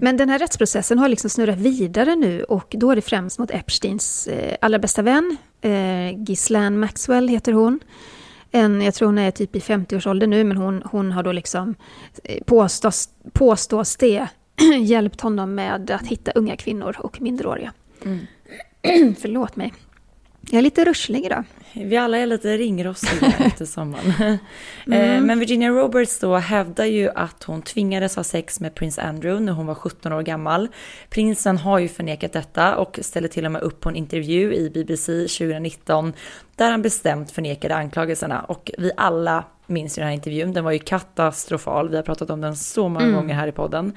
[0.00, 3.50] Men den här rättsprocessen har liksom snurrat vidare nu och då är det främst mot
[3.50, 7.80] Epsteins eh, allra bästa vän, eh, Ghislaine Maxwell heter hon.
[8.50, 11.74] En, jag tror hon är typ i 50-årsåldern nu, men hon, hon har då liksom,
[12.44, 14.28] påstås, påstås det,
[14.80, 17.72] hjälpt honom med att hitta unga kvinnor och minderåriga.
[19.18, 19.72] Förlåt mig.
[20.40, 21.44] Jag är lite ruschlig idag.
[21.74, 24.38] Vi alla är lite ringrostiga efter sommaren.
[24.92, 29.44] Eh, Men Virginia Roberts då hävdar ju att hon tvingades ha sex med prins Andrew
[29.44, 30.68] när hon var 17 år gammal.
[31.10, 34.70] Prinsen har ju förnekat detta och ställer till och med upp på en intervju i
[34.70, 36.12] BBC 2019
[36.56, 40.72] där han bestämt förnekade anklagelserna och vi alla minns ju den här intervjun, den var
[40.72, 43.96] ju katastrofal, vi har pratat om den så många gånger här i podden.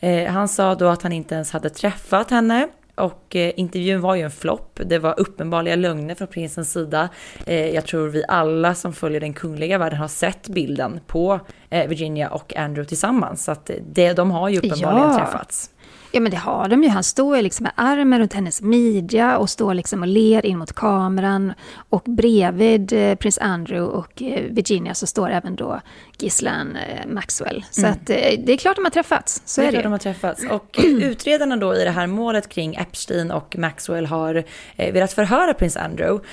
[0.00, 4.14] Eh, han sa då att han inte ens hade träffat henne och eh, intervjun var
[4.14, 4.80] ju en flopp.
[4.86, 7.08] Det var uppenbarliga lögner från prinsens sida.
[7.46, 11.88] Eh, jag tror vi alla som följer den kungliga världen har sett bilden på eh,
[11.88, 13.44] Virginia och Andrew tillsammans.
[13.44, 15.18] Så att det, de har ju uppenbarligen Ja.
[15.18, 15.70] träffats.
[16.12, 16.88] Ja men det har de ju.
[16.88, 20.72] Han står liksom med armen runt hennes midja och står liksom och ler in mot
[20.72, 21.52] kameran.
[21.88, 25.80] Och bredvid eh, prins Andrew och eh, Virginia så står även då
[26.18, 27.64] Ghislaine eh, Maxwell.
[27.70, 29.42] Så att eh, det är klart de har träffats.
[29.44, 30.44] Så det är är det de har träffats.
[30.50, 34.44] Och utredarna då i det här målet kring Epstein och Maxwell har
[34.76, 36.26] velat förhöra prins Andrew.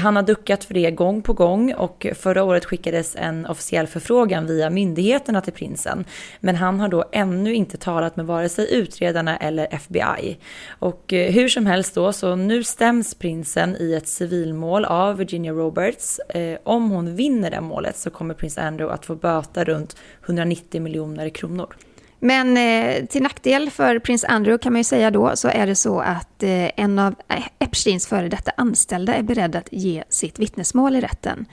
[0.00, 4.46] Han har duckat för det gång på gång och förra året skickades en officiell förfrågan
[4.46, 6.04] via myndigheterna till prinsen.
[6.40, 10.38] Men han har då ännu inte talat med vare sig utredarna eller FBI.
[10.68, 15.52] Och eh, hur som helst då, så nu stäms prinsen i ett civilmål av Virginia
[15.52, 16.18] Roberts.
[16.18, 20.82] Eh, om hon vinner det målet så kommer prins Andrew att få böta runt 190
[20.82, 21.74] miljoner kronor.
[22.20, 25.74] Men eh, till nackdel för prins Andrew kan man ju säga då så är det
[25.74, 30.38] så att eh, en av eh, Epsteins före detta anställda är beredd att ge sitt
[30.38, 31.46] vittnesmål i rätten.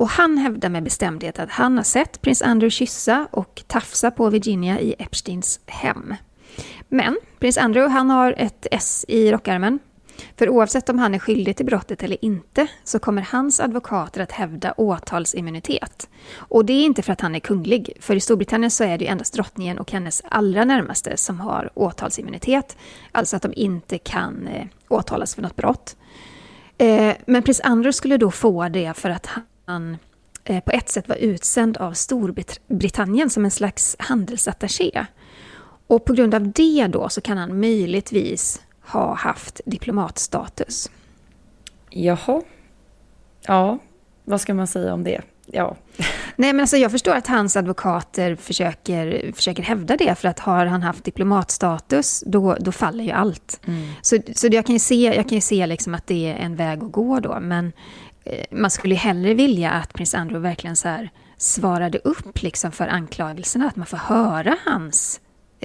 [0.00, 4.30] Och han hävdar med bestämdhet att han har sett prins Andrew kyssa och tafsa på
[4.30, 6.14] Virginia i Epsteins hem.
[6.92, 9.78] Men prins Andrew han har ett S i rockärmen.
[10.36, 14.32] För oavsett om han är skyldig till brottet eller inte så kommer hans advokater att
[14.32, 16.08] hävda åtalsimmunitet.
[16.34, 19.04] Och det är inte för att han är kunglig, för i Storbritannien så är det
[19.04, 22.76] ju endast drottningen och hennes allra närmaste som har åtalsimmunitet.
[23.12, 25.96] Alltså att de inte kan eh, åtalas för något brott.
[26.78, 29.28] Eh, men prins Andrew skulle då få det för att
[29.64, 29.98] han
[30.44, 35.06] eh, på ett sätt var utsänd av Storbritannien som en slags handelsattaché.
[35.90, 40.90] Och på grund av det då så kan han möjligtvis ha haft diplomatstatus.
[41.90, 42.42] Jaha.
[43.46, 43.78] Ja,
[44.24, 45.20] vad ska man säga om det?
[45.46, 45.76] Ja.
[46.36, 50.66] Nej, men alltså jag förstår att hans advokater försöker, försöker hävda det, för att har
[50.66, 53.60] han haft diplomatstatus, då, då faller ju allt.
[53.66, 53.92] Mm.
[54.02, 56.56] Så, så jag kan ju se, jag kan ju se liksom att det är en
[56.56, 57.72] väg att gå då, men
[58.24, 62.88] eh, man skulle hellre vilja att prins Andrew verkligen så här svarade upp liksom för
[62.88, 65.20] anklagelserna, att man får höra hans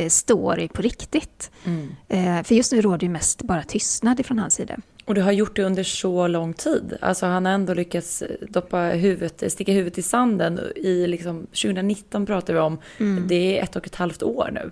[0.10, 1.51] story på riktigt.
[1.63, 1.95] Mm.
[2.08, 4.75] Eh, för just nu råder ju mest bara tystnad ifrån hans sida.
[5.05, 6.97] Och du har gjort det under så lång tid.
[7.01, 10.60] Alltså han har ändå lyckats doppa huvudet, sticka huvudet i sanden.
[10.75, 12.77] I liksom, 2019 pratar vi om.
[12.97, 13.27] Mm.
[13.27, 14.71] Det är ett och ett halvt år nu.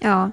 [0.00, 0.30] Ja.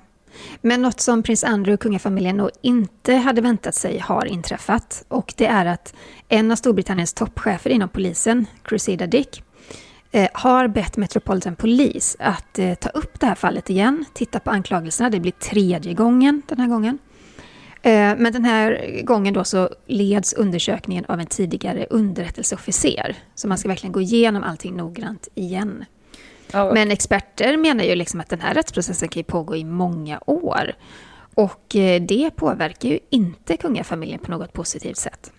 [0.61, 5.05] Men något som prins Andrew och kungafamiljen nog inte hade väntat sig har inträffat.
[5.07, 5.93] Och det är att
[6.29, 9.43] en av Storbritanniens toppchefer inom polisen, Crusader Dick, eh,
[10.33, 15.09] har bett Metropolitan Police att eh, ta upp det här fallet igen, titta på anklagelserna.
[15.09, 16.99] Det blir tredje gången den här gången.
[17.81, 23.15] Eh, men den här gången då så leds undersökningen av en tidigare underrättelseofficer.
[23.35, 25.85] Så man ska verkligen gå igenom allting noggrant igen.
[26.73, 30.73] Men experter menar ju liksom att den här rättsprocessen kan pågå i många år.
[31.35, 35.31] Och eh, det påverkar ju inte kungafamiljen på något positivt sätt.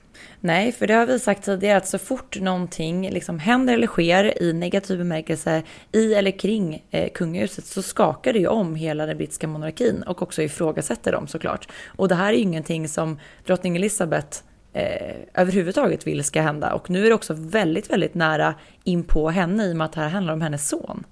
[0.44, 4.42] Nej, för det har vi sagt tidigare att så fort någonting liksom händer eller sker
[4.42, 9.16] i negativ bemärkelse i eller kring eh, kungahuset så skakar det ju om hela den
[9.16, 11.68] brittiska monarkin och också ifrågasätter dem såklart.
[11.86, 14.38] Och det här är ju ingenting som drottning Elizabeth
[14.72, 16.74] eh, överhuvudtaget vill ska hända.
[16.74, 19.92] Och nu är det också väldigt, väldigt nära in på henne i och med att
[19.92, 21.04] det här handlar om hennes son.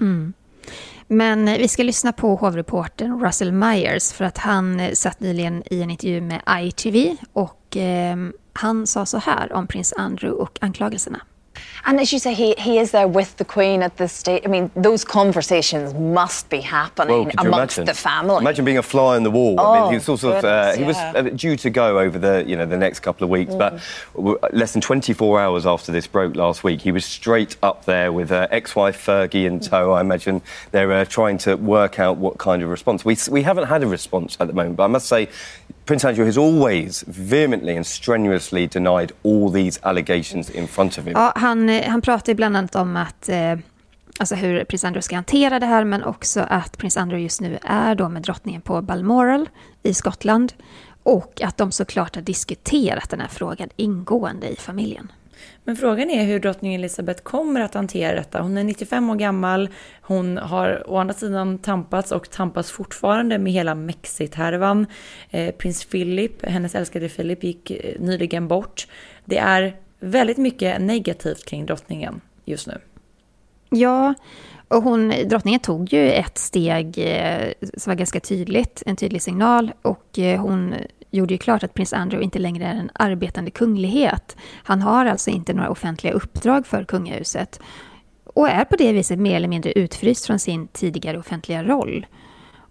[0.00, 0.32] Mm.
[1.08, 5.62] Men eh, vi ska lyssna på hovreportern Russell Myers för att han eh, satt nyligen
[5.70, 8.16] i en intervju med ITV och eh,
[8.52, 11.20] han sa så här om prins Andrew och anklagelserna.
[11.84, 14.42] And as you say, he, he is there with the Queen at this stage.
[14.44, 17.84] I mean, those conversations must be happening well, amongst imagine?
[17.86, 18.38] the family.
[18.38, 19.56] Imagine being a fly on the wall.
[19.58, 20.86] Oh, I mean, he was, sort of, uh, he yeah.
[20.86, 23.58] was uh, due to go over the, you know, the next couple of weeks, mm.
[24.14, 28.12] but less than 24 hours after this broke last week, he was straight up there
[28.12, 29.92] with uh, ex-wife Fergie in tow.
[29.92, 33.04] I imagine they're uh, trying to work out what kind of response.
[33.04, 35.28] We, we haven't had a response at the moment, but I must say
[35.84, 41.12] Prince Andrew has always vehemently and strenuously denied all these allegations in front of him.
[41.12, 43.58] Ja, han, eh, han pratar bland annat om att eh,
[44.18, 47.58] alltså hur prins Andrew ska hantera det här, men också att prins Andrew just nu
[47.62, 49.48] är då med drottningen på Balmoral
[49.82, 50.52] i Skottland.
[51.02, 55.12] Och att de såklart har diskuterat den här frågan ingående i familjen.
[55.64, 58.40] Men frågan är hur drottning Elizabeth kommer att hantera detta.
[58.40, 59.68] Hon är 95 år gammal,
[60.00, 64.86] hon har å andra sidan tampats och tampas fortfarande med hela Mexit-härvan.
[65.30, 68.86] Eh, prins Philip, hennes älskade Philip, gick eh, nyligen bort.
[69.24, 72.78] Det är väldigt mycket negativt kring drottningen just nu.
[73.70, 74.14] Ja,
[74.68, 79.72] och hon, drottningen tog ju ett steg eh, som var ganska tydligt, en tydlig signal.
[79.82, 80.74] Och eh, hon
[81.14, 84.36] gjorde ju klart att prins Andrew inte längre är en arbetande kunglighet.
[84.64, 87.60] Han har alltså inte några offentliga uppdrag för kungahuset
[88.24, 92.06] och är på det viset mer eller mindre utfryst från sin tidigare offentliga roll.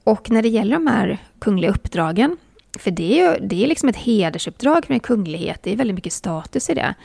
[0.03, 2.37] Och när det gäller de här kungliga uppdragen,
[2.79, 6.13] för det är ju det är liksom ett hedersuppdrag med kunglighet, det är väldigt mycket
[6.13, 6.95] status i det,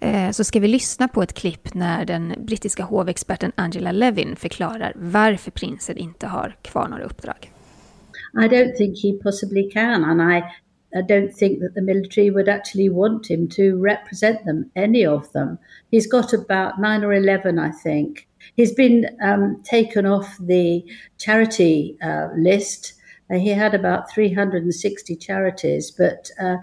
[0.00, 4.92] eh, så ska vi lyssna på ett klipp när den brittiska hovexperten Angela Levin förklarar
[4.96, 7.52] varför prinsen inte har kvar några uppdrag.
[8.34, 10.42] I don't think he possibly can, and I
[10.96, 15.30] I don't think that the military would actually want him to represent them, any of
[15.32, 15.58] them.
[15.90, 18.26] He's got about nine or 11, I think.
[18.54, 20.84] He's been um, taken off the
[21.18, 22.94] charity uh, list.
[23.30, 26.56] Uh, he had about 360 charities, but uh,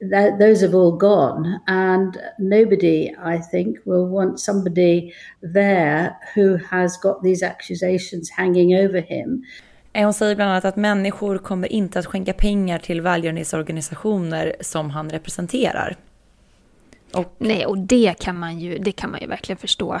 [0.00, 1.60] th- those have all gone.
[1.66, 9.00] And nobody, I think, will want somebody there who has got these accusations hanging over
[9.00, 9.42] him.
[9.92, 14.90] Eh, hon säger bland annat att människor kommer inte att skänka pengar till välgörenhetsorganisationer som
[14.90, 15.96] han representerar.
[17.14, 17.34] Och...
[17.38, 20.00] Nej, och det kan man ju, det kan man ju verkligen förstå.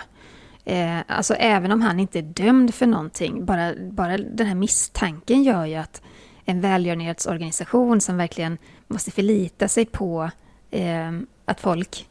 [0.64, 5.42] Eh, alltså även om han inte är dömd för någonting, bara, bara den här misstanken
[5.42, 6.02] gör ju att
[6.44, 8.58] en välgörenhetsorganisation som verkligen
[8.88, 10.30] måste förlita sig på
[10.70, 11.12] eh,
[11.44, 12.08] att folk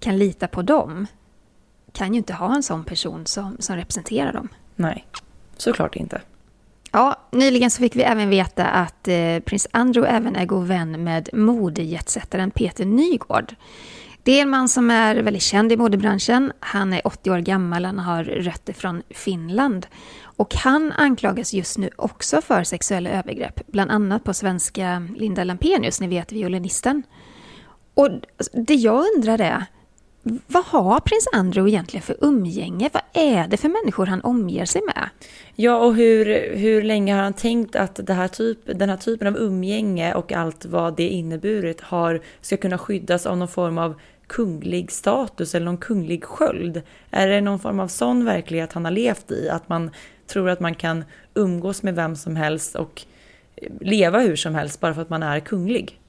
[0.00, 1.06] kan lita på dem,
[1.92, 4.48] kan ju inte ha en sån person som, som representerar dem.
[4.76, 5.06] Nej,
[5.56, 6.20] såklart inte.
[6.96, 11.04] Ja, nyligen så fick vi även veta att eh, prins Andrew även är god vän
[11.04, 13.54] med modejetsättaren Peter Nygård.
[14.22, 16.52] Det är en man som är väldigt känd i modebranschen.
[16.60, 19.86] Han är 80 år gammal, han har rötter från Finland.
[20.22, 26.00] Och han anklagas just nu också för sexuella övergrepp, bland annat på svenska Linda Lampenius,
[26.00, 27.02] ni vet violinisten.
[27.94, 28.08] Och
[28.52, 29.64] det jag undrar är,
[30.46, 32.90] vad har prins Andrew egentligen för umgänge?
[32.92, 35.08] Vad är det för människor han omger sig med?
[35.54, 39.28] Ja, och hur, hur länge har han tänkt att det här typ, den här typen
[39.28, 44.00] av umgänge och allt vad det inneburit har, ska kunna skyddas av någon form av
[44.26, 46.82] kunglig status eller någon kunglig sköld?
[47.10, 49.48] Är det någon form av sån verklighet han har levt i?
[49.48, 49.90] Att man
[50.26, 51.04] tror att man kan
[51.34, 53.02] umgås med vem som helst och
[53.80, 56.00] leva hur som helst bara för att man är kunglig?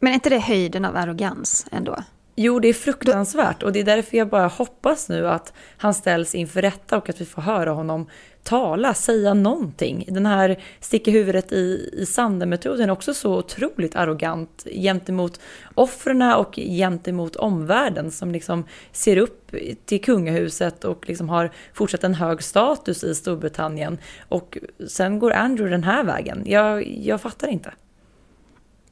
[0.00, 1.96] Men är inte det höjden av arrogans ändå?
[2.38, 6.34] Jo, det är fruktansvärt och det är därför jag bara hoppas nu att han ställs
[6.34, 8.06] inför rätta och att vi får höra honom
[8.42, 10.04] tala, säga någonting.
[10.08, 15.40] Den här sticka huvudet i, i sanden-metoden är också så otroligt arrogant gentemot
[15.74, 19.52] offren och gentemot omvärlden som liksom ser upp
[19.84, 23.98] till kungahuset och liksom har fortsatt en hög status i Storbritannien.
[24.28, 24.58] Och
[24.88, 26.42] sen går Andrew den här vägen.
[26.46, 27.72] Jag, jag fattar inte.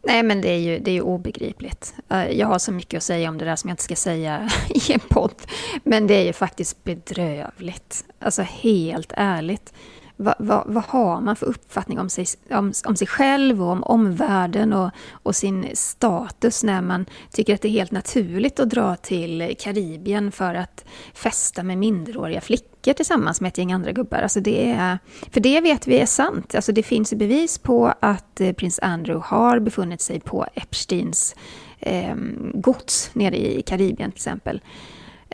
[0.07, 1.94] Nej, men det är, ju, det är ju obegripligt.
[2.11, 4.50] Eh, jag har så mycket att säga om det där som jag inte ska säga
[4.68, 5.42] i en podd.
[5.84, 8.05] Men det är ju faktiskt bedrövligt.
[8.18, 9.72] Alltså helt ärligt
[10.16, 13.82] vad, vad, vad, har man för uppfattning om sig, om, om sig själv och om
[13.82, 18.96] omvärlden och, och, sin status när man tycker att det är helt naturligt att dra
[18.96, 20.84] till Karibien för att
[21.14, 24.18] festa med minderåriga flickor tillsammans med ett gäng andra gubbar.
[24.18, 24.98] Alltså det är,
[25.30, 26.54] för det vet vi är sant.
[26.54, 31.36] Alltså det finns bevis på att eh, prins Andrew har befunnit sig på Epsteins
[31.78, 32.14] eh,
[32.54, 34.60] gods nere i Karibien till exempel.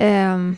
[0.01, 0.57] Um,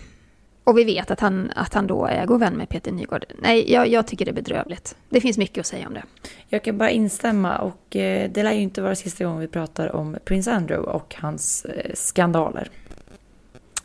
[0.65, 3.25] och vi vet att han, att han då är god vän med Peter Nygård.
[3.39, 4.97] Nej, jag, jag, tycker det är bedrövligt.
[5.09, 6.03] Det finns mycket att säga om det.
[6.49, 9.97] Jag kan bara instämma och eh, det lär ju inte vara sista gången vi pratar
[9.97, 12.71] om prins Andrew och hans eh, skandaler.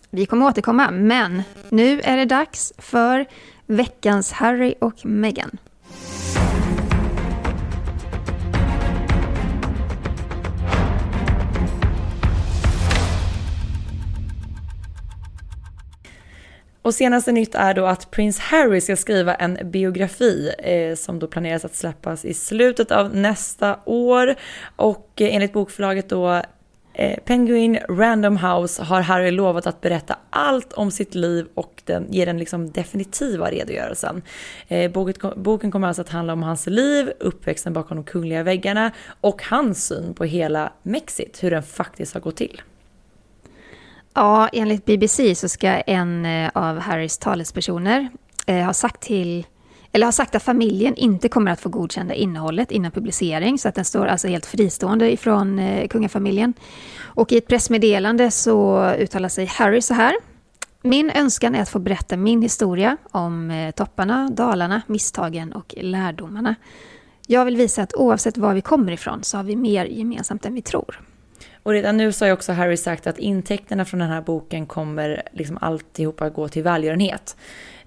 [0.09, 3.25] Vi kommer återkomma, men nu är det dags för
[3.65, 5.57] veckans Harry och Meghan.
[16.87, 21.27] Och senaste nytt är då att prins Harry ska skriva en biografi eh, som då
[21.27, 24.35] planeras att släppas i slutet av nästa år.
[24.75, 26.41] Och eh, enligt bokförlaget då
[26.93, 32.07] eh, Penguin Random House har Harry lovat att berätta allt om sitt liv och den,
[32.09, 34.21] ge den liksom definitiva redogörelsen.
[34.67, 34.91] Eh,
[35.35, 39.87] boken kommer alltså att handla om hans liv, uppväxten bakom de kungliga väggarna och hans
[39.87, 42.61] syn på hela Mexit, hur den faktiskt har gått till.
[44.19, 48.09] Ja, enligt BBC så ska en eh, av Harrys talespersoner
[48.47, 49.45] eh, ha sagt till
[49.91, 53.75] eller har sagt att familjen inte kommer att få godkänna innehållet innan publicering, så att
[53.75, 56.53] den står alltså helt fristående ifrån eh, kungafamiljen.
[56.99, 60.13] Och i ett pressmeddelande så uttalar sig Harry så här.
[60.81, 66.55] Min önskan är att få berätta min historia om eh, topparna, dalarna, misstagen och lärdomarna.
[67.27, 70.53] Jag vill visa att oavsett var vi kommer ifrån så har vi mer gemensamt än
[70.53, 71.06] vi tror.
[71.67, 74.65] Och redan nu så har ju också Harry sagt att intäkterna från den här boken
[74.65, 77.37] kommer liksom alltihopa gå till välgörenhet.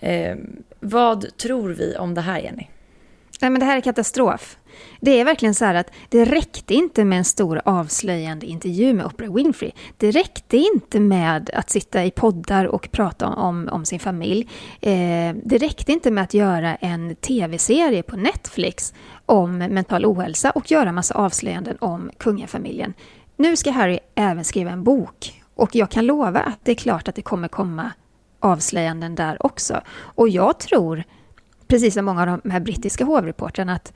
[0.01, 0.37] Eh,
[0.81, 2.67] vad tror vi om det här, Jenny?
[3.41, 4.59] Nej, men det här är katastrof.
[5.01, 9.07] Det är verkligen så här att det räckte inte med en stor avslöjande intervju med
[9.07, 9.73] Oprah Winfrey.
[9.97, 14.49] Det räckte inte med att sitta i poddar och prata om, om sin familj.
[14.81, 18.95] Eh, det räckte inte med att göra en tv-serie på Netflix
[19.27, 22.95] om mental ohälsa och göra massa avslöjanden om kungafamiljen.
[23.41, 27.09] Nu ska Harry även skriva en bok och jag kan lova att det är klart
[27.09, 27.93] att det kommer komma
[28.41, 29.81] avslöjanden där också.
[29.91, 31.05] Och jag tror,
[31.67, 33.93] precis som många av de här brittiska hovreportrarna, att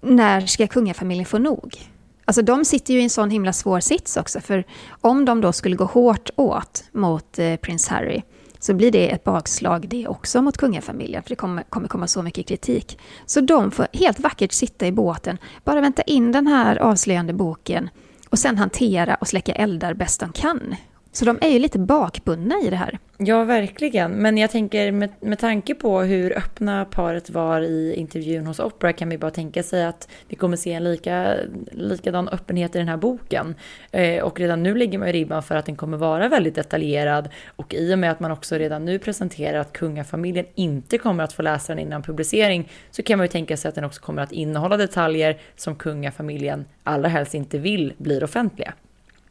[0.00, 1.76] när ska kungafamiljen få nog?
[2.24, 5.52] Alltså de sitter ju i en sån himla svår sits också, för om de då
[5.52, 8.22] skulle gå hårt åt mot eh, prins Harry,
[8.58, 12.22] så blir det ett bakslag det också mot kungafamiljen, för det kommer, kommer komma så
[12.22, 12.98] mycket kritik.
[13.26, 17.90] Så de får helt vackert sitta i båten, bara vänta in den här avslöjande boken
[18.30, 20.76] och sen hantera och släcka eldar bäst de kan.
[21.16, 22.98] Så de är ju lite bakbundna i det här.
[23.18, 24.12] Ja, verkligen.
[24.12, 28.92] Men jag tänker med, med tanke på hur öppna paret var i intervjun hos Opera
[28.92, 31.36] kan vi bara tänka sig att vi kommer se en lika,
[31.70, 33.54] likadan öppenhet i den här boken.
[33.90, 37.28] Eh, och redan nu ligger man i ribban för att den kommer vara väldigt detaljerad.
[37.56, 41.32] Och i och med att man också redan nu presenterar att kungafamiljen inte kommer att
[41.32, 44.22] få läsa den innan publicering så kan man ju tänka sig att den också kommer
[44.22, 48.72] att innehålla detaljer som kungafamiljen allra helst inte vill blir offentliga.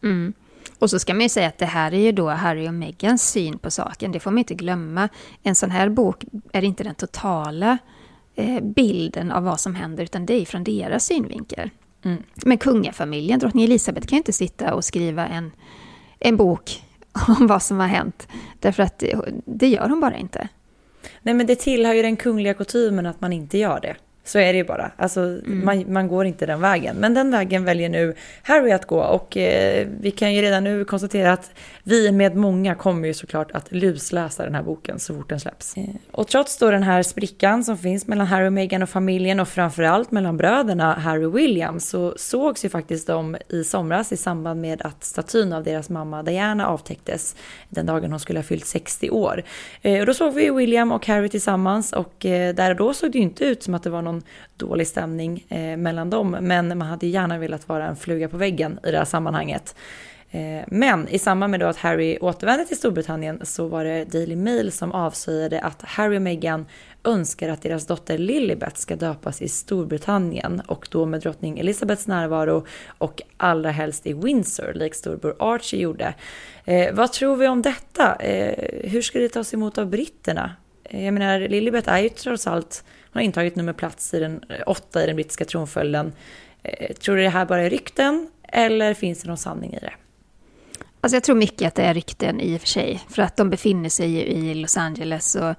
[0.04, 0.34] Mm.
[0.80, 3.32] Och så ska man ju säga att det här är ju då Harry och Megans
[3.32, 4.12] syn på saken.
[4.12, 5.10] Det får man inte glömma.
[5.44, 6.24] En sån här bok
[6.54, 7.78] är inte den totala
[8.36, 11.70] eh, bilden av vad som händer, utan det är från deras synvinkel.
[12.04, 12.24] Mm.
[12.46, 15.52] Men kungafamiljen, drottning Elisabeth, kan ju inte sitta och skriva en,
[16.20, 16.84] en bok
[17.40, 18.28] om vad som har hänt.
[18.60, 20.48] Därför att det, det gör hon bara inte.
[21.22, 23.96] Nej men det tillhör ju den kungliga kutymen att man inte gör det.
[24.26, 24.92] Så är det ju bara.
[24.98, 25.66] Alltså, mm.
[25.66, 26.96] man, man, går inte den vägen.
[26.96, 28.14] Men den vägen väljer nu
[28.44, 29.00] Harry att gå.
[29.00, 31.52] Och eh, vi kan ju redan nu konstatera att
[31.84, 35.78] vi med många kommer ju såklart att lusläsa den här boken så fort den släpps.
[35.78, 39.40] Eh, och trots då den här sprickan som finns mellan Harry och Meghan och familjen
[39.40, 44.18] och framförallt mellan bröderna Harry och William så sågs ju faktiskt de i somras i
[44.18, 47.36] samband med att statyn av deras mamma Diana avtäcktes
[47.70, 49.44] den dagen hon skulle ha fyllt 60 år.
[49.82, 53.12] Eh, och då såg vi William och Harry tillsammans och eh, där och då såg
[53.12, 54.24] det ju inte ut som att det var någon någon
[54.58, 56.38] dålig stämning eh, mellan dem.
[56.42, 59.76] Men man hade gärna velat vara en fluga på väggen i det här sammanhanget.
[60.32, 64.36] Eh, men i samband med då att Harry återvände till Storbritannien så var det Daily
[64.36, 66.66] Mail som avslöjade att Harry och Meghan
[67.04, 72.66] önskar att deras dotter Lilibet ska döpas i Storbritannien och då med drottning Elizabeths närvaro
[72.98, 76.14] och allra helst i Windsor, likt storbror Archie gjorde.
[76.66, 78.16] Eh, vad tror vi om detta?
[78.16, 80.56] Eh, hur ska det tas emot av britterna?
[80.84, 82.84] Eh, jag menar, Lilibet är ju trots allt
[83.16, 86.14] har intagit nummer plats i den, eh, åtta i den brittiska tronföljden.
[86.64, 89.94] Eh, tror du det här bara är rykten eller finns det någon sanning i det?
[91.02, 93.04] Alltså jag tror mycket att det är rykten i och för sig.
[93.10, 95.36] För att de befinner sig i Los Angeles.
[95.36, 95.56] Och,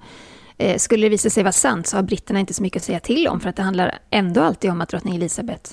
[0.57, 2.99] eh, skulle det visa sig vara sant så har britterna inte så mycket att säga
[2.99, 3.39] till om.
[3.39, 5.71] För att det handlar ändå alltid om att drottning Elizabeth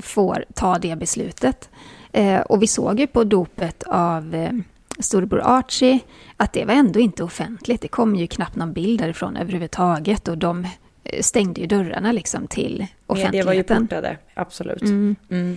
[0.00, 1.70] får ta det beslutet.
[2.12, 4.52] Eh, och vi såg ju på dopet av eh,
[4.98, 5.98] storebror Archie
[6.36, 7.82] att det var ändå inte offentligt.
[7.82, 10.28] Det kom ju knappt någon bild därifrån överhuvudtaget.
[10.28, 10.66] Och de
[11.20, 13.40] stängde ju dörrarna liksom till offentligheten.
[13.40, 14.82] det var ju portade, absolut.
[14.82, 15.16] Mm.
[15.30, 15.56] Mm.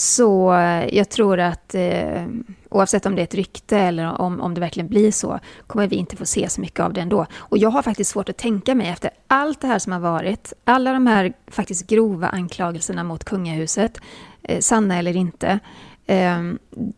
[0.00, 2.26] Så eh, jag tror att eh,
[2.70, 5.96] oavsett om det är ett rykte eller om, om det verkligen blir så, kommer vi
[5.96, 7.26] inte få se så mycket av det ändå.
[7.36, 10.52] Och jag har faktiskt svårt att tänka mig efter allt det här som har varit,
[10.64, 14.00] alla de här faktiskt grova anklagelserna mot kungahuset,
[14.42, 15.58] eh, sanna eller inte,
[16.06, 16.42] eh,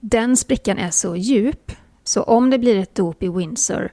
[0.01, 1.73] den sprickan är så djup,
[2.05, 3.91] så om det blir ett dop i Windsor,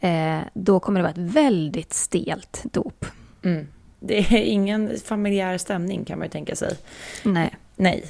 [0.00, 3.04] eh, då kommer det vara ett väldigt stelt dop.
[3.46, 3.66] Mm.
[4.00, 6.76] Det är ingen familjär stämning kan man ju tänka sig.
[7.22, 7.56] Nej.
[7.76, 8.04] Nej.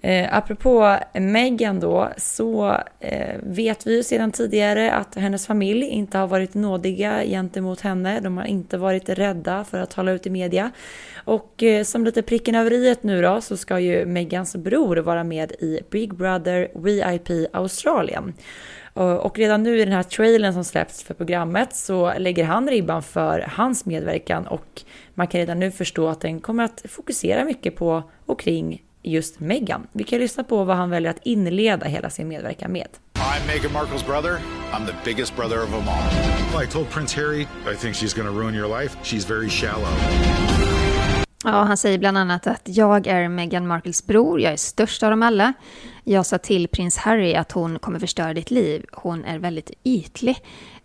[0.00, 6.18] Eh, apropå Meghan då, så eh, vet vi ju sedan tidigare att hennes familj inte
[6.18, 8.20] har varit nådiga gentemot henne.
[8.20, 10.70] De har inte varit rädda för att tala ut i media.
[11.24, 15.24] Och eh, som lite pricken över i nu då så ska ju Megans bror vara
[15.24, 18.34] med i Big Brother VIP Australien.
[18.98, 23.02] Och redan nu i den här trailern som släpps för programmet så lägger han ribban
[23.02, 24.82] för hans medverkan och
[25.14, 29.40] man kan redan nu förstå att den kommer att fokusera mycket på och kring just
[29.40, 29.86] Meghan.
[29.92, 32.88] Vi kan lyssna på vad han väljer att inleda hela sin medverkan med.
[33.14, 34.40] I'm Meghan Markles brother.
[34.72, 36.64] I'm the biggest brother of them all.
[36.64, 38.96] I told Prince Harry I think she's to ruin your life.
[39.02, 40.77] She's very shallow.
[41.44, 45.10] Ja, han säger bland annat att jag är Meghan Markles bror, jag är störst av
[45.10, 45.52] dem alla.
[46.04, 48.84] Jag sa till prins Harry att hon kommer förstöra ditt liv.
[48.92, 50.36] Hon är väldigt ytlig.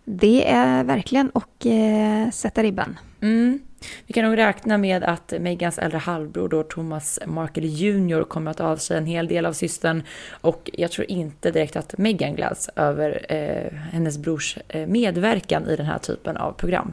[0.04, 2.98] Det är verkligen att eh, sätta ribban.
[3.20, 3.60] Mm.
[4.06, 8.60] Vi kan nog räkna med att Megans äldre halvbror då, Thomas Markle Jr kommer att
[8.60, 13.26] avsäga en hel del av systern och jag tror inte direkt att Megan gläds över
[13.28, 16.92] eh, hennes brors eh, medverkan i den här typen av program.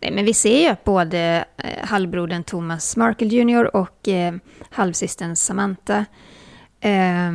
[0.00, 4.34] Nej, men vi ser ju att både eh, halvbrodern Thomas Markle Jr och eh,
[4.70, 6.04] halvsystern Samantha
[6.80, 7.32] eh,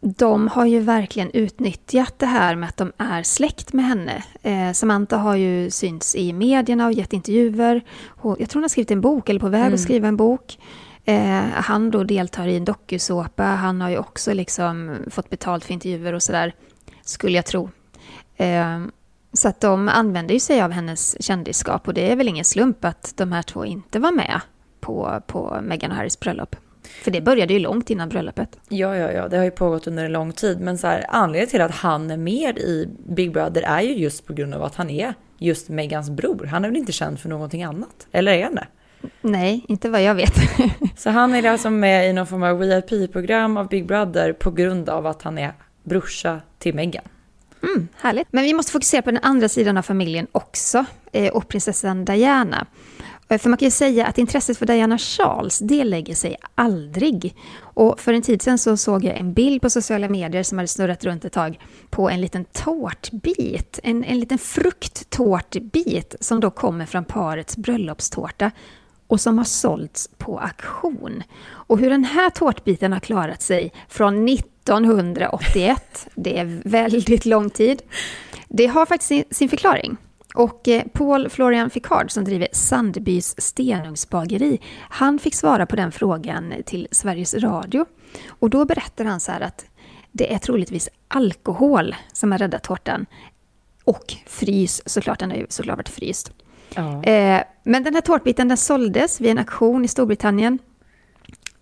[0.00, 4.22] de har ju verkligen utnyttjat det här med att de är släkt med henne.
[4.42, 7.84] Eh, Samantha har ju synts i medierna och gett intervjuer.
[8.08, 9.74] Hon, jag tror hon har skrivit en bok, eller på väg mm.
[9.74, 10.58] att skriva en bok.
[11.04, 13.44] Eh, han då deltar i en dokusåpa.
[13.44, 16.54] Han har ju också liksom fått betalt för intervjuer och sådär,
[17.02, 17.70] skulle jag tro.
[18.36, 18.80] Eh,
[19.36, 22.84] så att de använder ju sig av hennes kändisskap och det är väl ingen slump
[22.84, 24.40] att de här två inte var med
[24.80, 26.56] på, på Meghan och Harrys bröllop.
[27.02, 28.58] För det började ju långt innan bröllopet.
[28.68, 30.60] Ja, ja, ja, det har ju pågått under en lång tid.
[30.60, 34.26] Men så här, anledningen till att han är med i Big Brother är ju just
[34.26, 36.44] på grund av att han är just Megans bror.
[36.44, 38.06] Han är väl inte känd för någonting annat?
[38.12, 38.66] Eller är han det?
[39.20, 40.34] Nej, inte vad jag vet.
[40.96, 44.88] så han är alltså med i någon form av VIP-program av Big Brother på grund
[44.88, 45.52] av att han är
[45.84, 47.04] brorsa till Megan.
[47.66, 48.28] Mm, härligt.
[48.30, 52.66] Men vi måste fokusera på den andra sidan av familjen också, eh, och prinsessan Diana.
[53.28, 57.36] Eh, för man kan ju säga att intresset för Diana Charles, det lägger sig aldrig.
[57.60, 60.68] Och för en tid sedan så såg jag en bild på sociala medier som hade
[60.68, 61.60] snurrat runt ett tag
[61.90, 68.50] på en liten tårtbit, en, en liten frukttårtbit som då kommer från parets bröllopstårta
[69.06, 71.22] och som har sålts på auktion.
[71.48, 77.82] Och hur den här tårtbiten har klarat sig från 1981, det är väldigt lång tid,
[78.48, 79.96] det har faktiskt sin förklaring.
[80.34, 86.54] Och eh, Paul Florian Ficard som driver Sandbys stenugnsbageri, han fick svara på den frågan
[86.66, 87.86] till Sveriges Radio.
[88.28, 89.64] Och då berättar han så här att
[90.12, 93.06] det är troligtvis alkohol som har räddat tårtan.
[93.84, 96.32] Och frys, såklart, den har ju såklart varit fryst.
[96.74, 97.02] Ja.
[97.02, 100.58] Eh, men den här tårtbiten den såldes vid en auktion i Storbritannien.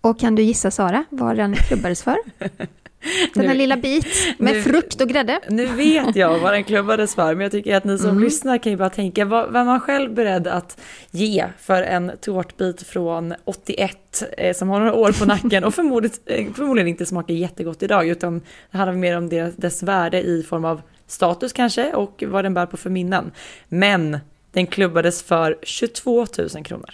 [0.01, 2.17] Och kan du gissa Sara vad den klubbades för?
[3.33, 5.39] Den här nu, lilla bit med nu, frukt och grädde.
[5.49, 8.23] Nu vet jag vad den klubbades för, men jag tycker att ni som mm.
[8.23, 10.81] lyssnar kan ju bara tänka, vad, vad man själv beredd att
[11.11, 16.17] ge för en tårtbit från 81 eh, som har några år på nacken och förmodligen,
[16.25, 18.41] eh, förmodligen inte smakar jättegott idag, utan
[18.71, 22.53] det handlar mer om dess, dess värde i form av status kanske och vad den
[22.53, 23.31] bär på för minnen.
[23.67, 24.19] Men
[24.55, 26.89] den klubbades för 22 000 kronor.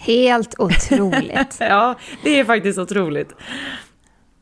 [0.00, 1.56] Helt otroligt.
[1.60, 1.94] ja,
[2.24, 3.32] det är faktiskt otroligt.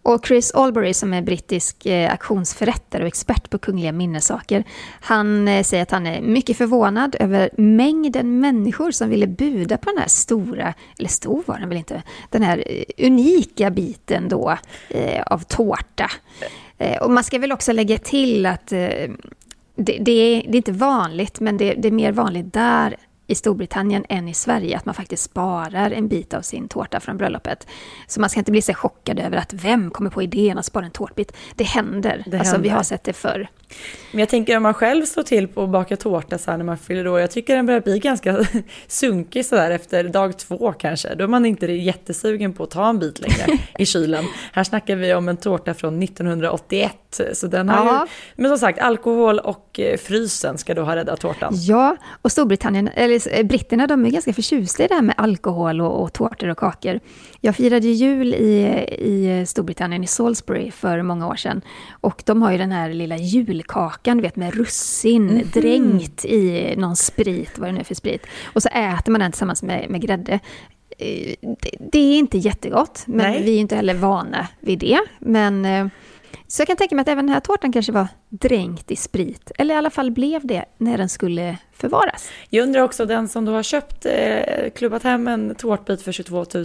[0.02, 4.64] Och Chris Albury som är brittisk eh, auktionsförrättare och expert på kungliga minnessaker,
[5.00, 9.90] han eh, säger att han är mycket förvånad över mängden människor som ville buda på
[9.90, 14.58] den här stora, eller stor var den väl inte, den här eh, unika biten då
[15.26, 16.10] av tårta.
[17.00, 18.72] Och man ska väl också lägga till att
[19.74, 22.96] det, det, är, det, är, inte vanligt, men det, det är mer vanligt där
[23.26, 27.16] i Storbritannien än i Sverige, att man faktiskt sparar en bit av sin tårta från
[27.16, 27.66] bröllopet.
[28.06, 30.84] Så man ska inte bli så chockad över att vem kommer på idén att spara
[30.84, 31.32] en tårtbit?
[31.54, 32.22] Det händer.
[32.26, 32.70] Det alltså, händer.
[32.70, 33.48] vi har sett det förr.
[34.14, 36.64] Men jag tänker om man själv slår till på att baka tårta så här när
[36.64, 38.46] man fyller år, jag tycker den börjar bli ganska
[38.86, 41.14] sunkig så där efter dag två kanske.
[41.14, 44.24] Då är man inte jättesugen på att ta en bit längre i kylen.
[44.52, 48.06] Här snackar vi om en tårta från 1981, så den har ja.
[48.36, 48.42] ju...
[48.42, 51.52] Men som sagt, alkohol och eh, frysen ska då ha räddat tårtan.
[51.56, 55.80] Ja, och Storbritannien, eller eh, britterna, de är ganska förtjusta i det här med alkohol
[55.80, 57.00] och, och tårtor och kakor.
[57.40, 61.60] Jag firade jul i, i Storbritannien, i Salisbury, för många år sedan.
[62.00, 65.48] Och de har ju den här lilla jul julkakan, du vet med russin mm.
[65.52, 68.26] dränkt i någon sprit, vad det nu är för sprit.
[68.44, 70.40] Och så äter man den tillsammans med, med grädde.
[70.98, 73.42] Eh, det, det är inte jättegott, men Nej.
[73.42, 75.00] vi är inte heller vana vid det.
[75.18, 75.86] Men eh,
[76.48, 79.50] så jag kan tänka mig att även den här tårtan kanske var dränkt i sprit,
[79.58, 82.30] eller i alla fall blev det när den skulle förvaras.
[82.50, 86.46] Jag undrar också, den som du har köpt, eh, klubbat hem en tårtbit för 22
[86.54, 86.64] 000,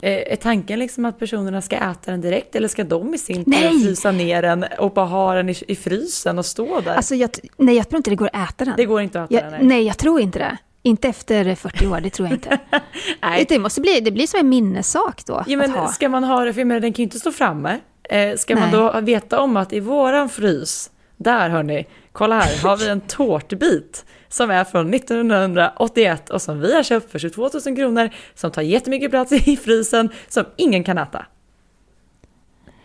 [0.00, 3.44] eh, är tanken liksom att personerna ska äta den direkt eller ska de i sin
[3.44, 6.94] tur frysa ner den och bara ha den i, i frysen och stå där?
[6.94, 8.74] Alltså jag, nej, jag tror inte det går att äta den.
[8.76, 9.60] Det går inte att äta jag, den?
[9.60, 9.68] Nej.
[9.68, 10.56] nej, jag tror inte det.
[10.82, 12.58] Inte efter 40 år, det tror jag inte.
[13.22, 13.46] nej.
[13.48, 15.44] Det, måste bli, det blir som en minnessak då.
[15.46, 17.78] Ja, men ska man ha det, för den kan ju inte stå framme.
[18.08, 18.62] Eh, ska Nej.
[18.62, 23.00] man då veta om att i våran frys, där hörni, kolla här, har vi en
[23.00, 28.50] tårtbit som är från 1981 och som vi har köpt för 22 000 kronor, som
[28.50, 31.26] tar jättemycket plats i frysen, som ingen kan äta.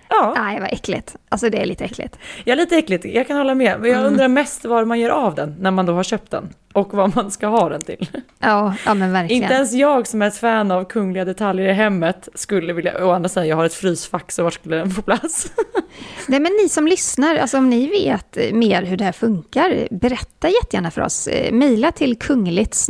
[0.09, 0.33] Ja.
[0.37, 1.15] Nej, vad äckligt.
[1.29, 2.19] Alltså det är lite äckligt.
[2.43, 3.05] Ja, lite äckligt.
[3.05, 3.79] Jag kan hålla med.
[3.79, 4.11] Men jag mm.
[4.11, 6.53] undrar mest vad man gör av den när man då har köpt den.
[6.73, 8.07] Och vad man ska ha den till.
[8.39, 9.43] Ja, ja men verkligen.
[9.43, 13.11] Inte ens jag som är ett fan av kungliga detaljer i hemmet skulle vilja, å
[13.11, 15.51] andra sidan jag har ett frysfack så var skulle den få plats?
[16.27, 20.49] Nej men ni som lyssnar, alltså om ni vet mer hur det här funkar, berätta
[20.49, 21.29] jättegärna för oss.
[21.51, 22.87] Mejla till kungligt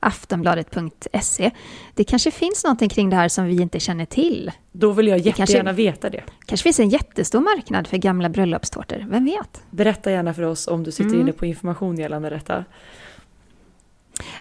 [0.00, 1.50] aftonbladet.se.
[1.94, 4.50] Det kanske finns någonting kring det här som vi inte känner till.
[4.72, 6.22] Då vill jag jättegärna kanske, veta det.
[6.46, 9.62] kanske finns en jättestor marknad för gamla bröllopstårtor, vem vet?
[9.70, 11.20] Berätta gärna för oss om du sitter mm.
[11.20, 12.64] inne på information gällande detta.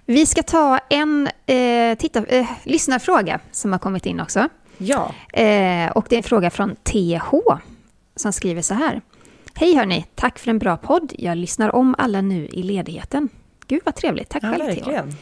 [0.06, 4.50] Vi ska ta en eh, titta, eh, lyssnarfråga som har kommit in också.
[4.78, 5.12] Ja.
[5.34, 7.34] Eh, och det är en fråga från TH
[8.16, 9.02] som skriver så här.
[9.54, 11.14] Hej hörni, tack för en bra podd.
[11.18, 13.30] Jag lyssnar om alla nu i ledigheten.
[13.68, 15.12] Gud vad trevligt, tack ja, själv verkligen.
[15.12, 15.18] TH.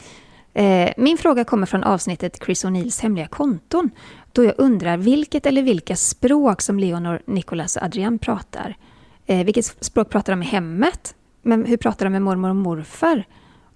[0.54, 3.90] Eh, min fråga kommer från avsnittet Chris O'Neills hemliga konton.
[4.32, 8.78] Då jag undrar vilket eller vilka språk som Leonor, Nicolas och Adrian pratar.
[9.26, 11.16] Eh, vilket språk pratar de i hemmet?
[11.42, 13.24] Men hur pratar de med mormor och morfar?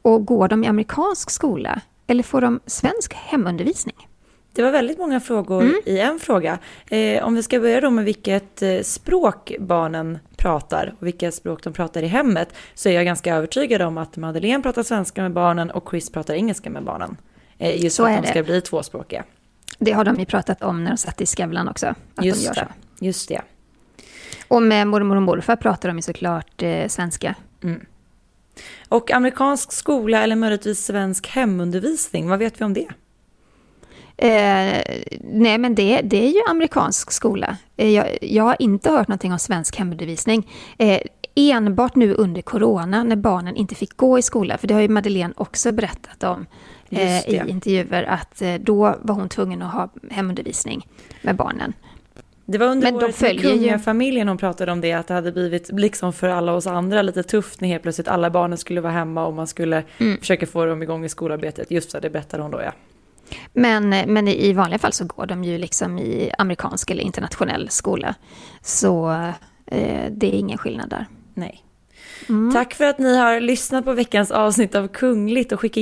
[0.07, 1.81] Och går de i amerikansk skola?
[2.07, 4.07] Eller får de svensk hemundervisning?
[4.53, 5.81] Det var väldigt många frågor mm.
[5.85, 6.59] i en fråga.
[6.89, 11.63] Eh, om vi ska börja då med vilket eh, språk barnen pratar och vilka språk
[11.63, 15.31] de pratar i hemmet så är jag ganska övertygad om att Madeleine pratar svenska med
[15.31, 17.17] barnen och Chris pratar engelska med barnen.
[17.57, 19.23] Eh, just så för att de ska bli tvåspråkiga.
[19.79, 21.95] Det har de ju pratat om när de satt i Skavlan också.
[22.15, 22.67] Att just de gör det.
[22.99, 23.05] Så.
[23.05, 23.41] Just det.
[24.47, 27.35] Och med mormor och morfar pratar de ju såklart eh, svenska.
[27.63, 27.85] Mm.
[28.89, 32.87] Och amerikansk skola eller möjligtvis svensk hemundervisning, vad vet vi om det?
[34.17, 34.81] Eh,
[35.21, 37.57] nej, men det, det är ju amerikansk skola.
[37.77, 40.49] Eh, jag, jag, har inte hört någonting om svensk hemundervisning.
[40.77, 41.01] Eh,
[41.35, 44.89] enbart nu under corona, när barnen inte fick gå i skola, för det har ju
[44.89, 46.45] Madeleine också berättat om
[46.89, 50.87] eh, i intervjuer, att eh, då var hon tvungen att ha hemundervisning
[51.21, 51.73] med barnen.
[52.49, 55.69] Det var under Men året med kungafamiljen hon pratade om det, att det hade blivit,
[55.73, 59.25] liksom för alla oss andra, lite tufft när helt plötsligt alla barnen skulle vara hemma
[59.25, 60.17] och man skulle Mm.
[60.19, 61.71] försöka få dem igång i skolarbetet.
[61.71, 62.71] Just så, det berättade hon då ja.
[63.53, 68.15] Men, men i vanliga fall så går de ju liksom i amerikansk eller internationell skola.
[68.61, 69.11] Så
[69.65, 71.05] eh, det är ingen skillnad där.
[71.33, 71.63] Nej.
[72.53, 75.81] Tack för att ni har lyssnat på veckans avsnitt av Kungligt och skicka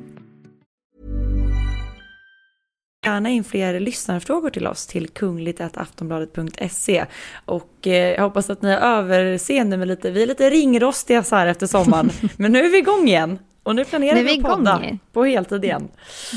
[3.05, 7.05] gärna in fler lyssnarfrågor till oss till kungligt.aftonbladet.se
[7.45, 11.35] och eh, jag hoppas att ni har överseende med lite, vi är lite ringrostiga så
[11.35, 14.43] här efter sommaren, men nu är vi igång igen och nu planerar Nu vi att
[14.43, 14.99] podda igång.
[15.13, 15.87] på heltid igen.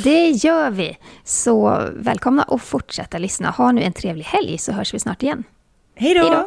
[0.05, 0.99] Det gör vi.
[1.25, 3.51] Så välkomna och fortsätta lyssna.
[3.51, 5.45] Ha nu en trevlig helg så hörs vi snart igen.
[5.95, 6.47] Hej då.